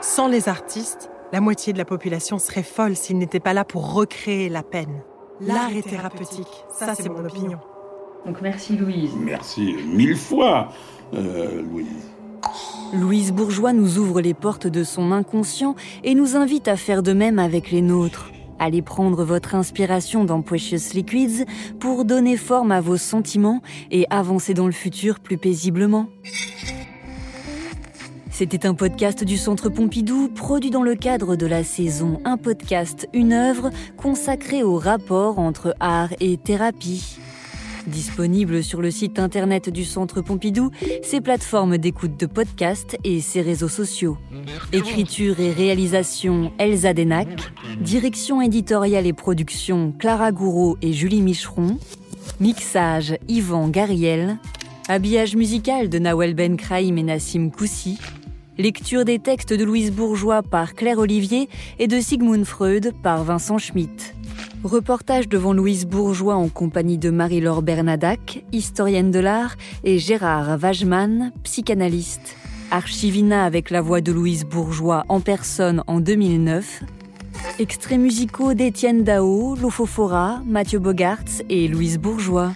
Sans 0.00 0.26
les 0.26 0.48
artistes, 0.48 1.08
la 1.32 1.40
moitié 1.40 1.72
de 1.72 1.78
la 1.78 1.84
population 1.84 2.40
serait 2.40 2.64
folle 2.64 2.96
s'ils 2.96 3.18
n'étaient 3.18 3.38
pas 3.38 3.54
là 3.54 3.64
pour 3.64 3.92
recréer 3.92 4.48
la 4.48 4.64
peine. 4.64 5.02
L'art 5.40 5.74
est 5.74 5.88
thérapeutique, 5.88 6.64
ça 6.76 6.94
c'est 6.94 7.08
mon 7.08 7.24
opinion. 7.24 7.60
Donc 8.26 8.40
merci 8.42 8.76
Louise. 8.76 9.12
Merci 9.16 9.74
mille 9.86 10.16
fois, 10.16 10.72
euh, 11.14 11.62
Louise. 11.62 12.10
Louise 12.92 13.32
Bourgeois 13.32 13.72
nous 13.72 13.98
ouvre 13.98 14.20
les 14.20 14.34
portes 14.34 14.66
de 14.66 14.82
son 14.82 15.12
inconscient 15.12 15.76
et 16.02 16.14
nous 16.14 16.36
invite 16.36 16.68
à 16.68 16.76
faire 16.76 17.02
de 17.02 17.12
même 17.12 17.38
avec 17.38 17.70
les 17.70 17.82
nôtres. 17.82 18.30
Allez 18.58 18.82
prendre 18.82 19.24
votre 19.24 19.54
inspiration 19.54 20.24
dans 20.24 20.42
Precious 20.42 20.92
Liquids 20.92 21.44
pour 21.78 22.04
donner 22.04 22.36
forme 22.36 22.72
à 22.72 22.80
vos 22.80 22.98
sentiments 22.98 23.62
et 23.90 24.06
avancer 24.10 24.54
dans 24.54 24.66
le 24.66 24.72
futur 24.72 25.20
plus 25.20 25.38
paisiblement. 25.38 26.08
C'était 28.30 28.66
un 28.66 28.74
podcast 28.74 29.22
du 29.22 29.36
Centre 29.36 29.68
Pompidou, 29.68 30.28
produit 30.28 30.70
dans 30.70 30.82
le 30.82 30.94
cadre 30.94 31.36
de 31.36 31.46
la 31.46 31.62
saison 31.62 32.20
Un 32.24 32.38
podcast, 32.38 33.06
une 33.12 33.32
œuvre 33.32 33.70
consacrée 33.96 34.62
au 34.62 34.76
rapport 34.76 35.38
entre 35.38 35.74
art 35.78 36.10
et 36.20 36.36
thérapie. 36.38 37.19
Disponible 37.90 38.62
sur 38.62 38.80
le 38.80 38.90
site 38.90 39.18
internet 39.18 39.68
du 39.68 39.84
Centre 39.84 40.20
Pompidou, 40.20 40.70
ses 41.02 41.20
plateformes 41.20 41.76
d'écoute 41.76 42.18
de 42.18 42.26
podcasts 42.26 42.96
et 43.02 43.20
ses 43.20 43.42
réseaux 43.42 43.68
sociaux. 43.68 44.16
Écriture 44.72 45.40
et 45.40 45.50
réalisation 45.50 46.52
Elsa 46.58 46.94
Denac, 46.94 47.28
direction 47.80 48.40
éditoriale 48.40 49.06
et 49.06 49.12
production 49.12 49.92
Clara 49.98 50.30
Gouraud 50.30 50.78
et 50.82 50.92
Julie 50.92 51.22
Micheron, 51.22 51.78
mixage 52.38 53.16
Yvan 53.28 53.68
Gariel, 53.68 54.38
habillage 54.88 55.34
musical 55.34 55.88
de 55.88 55.98
Nawel 55.98 56.34
Ben 56.34 56.56
Kraïm 56.56 56.96
et 56.96 57.02
Nassim 57.02 57.50
Koussi, 57.50 57.98
Lecture 58.58 59.06
des 59.06 59.18
textes 59.18 59.54
de 59.54 59.64
Louise 59.64 59.90
Bourgeois 59.90 60.42
par 60.42 60.74
Claire 60.74 60.98
Olivier 60.98 61.48
et 61.78 61.86
de 61.86 61.98
Sigmund 61.98 62.44
Freud 62.44 62.92
par 63.02 63.24
Vincent 63.24 63.56
Schmitt. 63.56 64.14
Reportage 64.64 65.26
devant 65.26 65.54
Louise 65.54 65.86
Bourgeois 65.86 66.34
en 66.34 66.48
compagnie 66.48 66.98
de 66.98 67.08
Marie-Laure 67.08 67.62
Bernadac, 67.62 68.44
historienne 68.52 69.10
de 69.10 69.18
l'art, 69.18 69.56
et 69.84 69.98
Gérard 69.98 70.58
Wageman, 70.58 71.32
psychanalyste. 71.44 72.36
Archivina 72.70 73.44
avec 73.44 73.70
la 73.70 73.80
voix 73.80 74.02
de 74.02 74.12
Louise 74.12 74.44
Bourgeois 74.44 75.04
en 75.08 75.20
personne 75.20 75.82
en 75.86 75.98
2009. 75.98 76.82
Extraits 77.58 77.98
musicaux 77.98 78.52
d'Étienne 78.52 79.02
Dao, 79.02 79.56
Lofofora, 79.56 80.42
Mathieu 80.46 80.78
Bogarts 80.78 81.42
et 81.48 81.66
Louise 81.66 81.98
Bourgeois. 81.98 82.52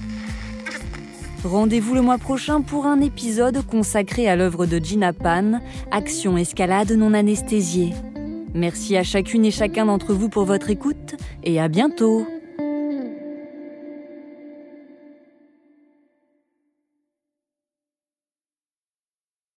Rendez-vous 1.43 1.95
le 1.95 2.03
mois 2.03 2.19
prochain 2.19 2.61
pour 2.61 2.85
un 2.85 3.01
épisode 3.01 3.65
consacré 3.67 4.29
à 4.29 4.37
l'œuvre 4.37 4.67
de 4.67 4.79
Gina 4.79 5.15
Pan, 5.15 5.61
Action 5.91 6.37
escalade 6.37 6.93
non 6.93 7.15
anesthésiée. 7.15 7.95
Merci 8.55 8.97
à 8.97 9.03
chacune 9.03 9.45
et 9.47 9.51
chacun 9.51 9.87
d'entre 9.87 10.13
vous 10.13 10.29
pour 10.29 10.45
votre 10.45 10.71
écoute 10.71 11.17
et 11.45 11.61
à 11.61 11.69
bientôt 11.69 12.27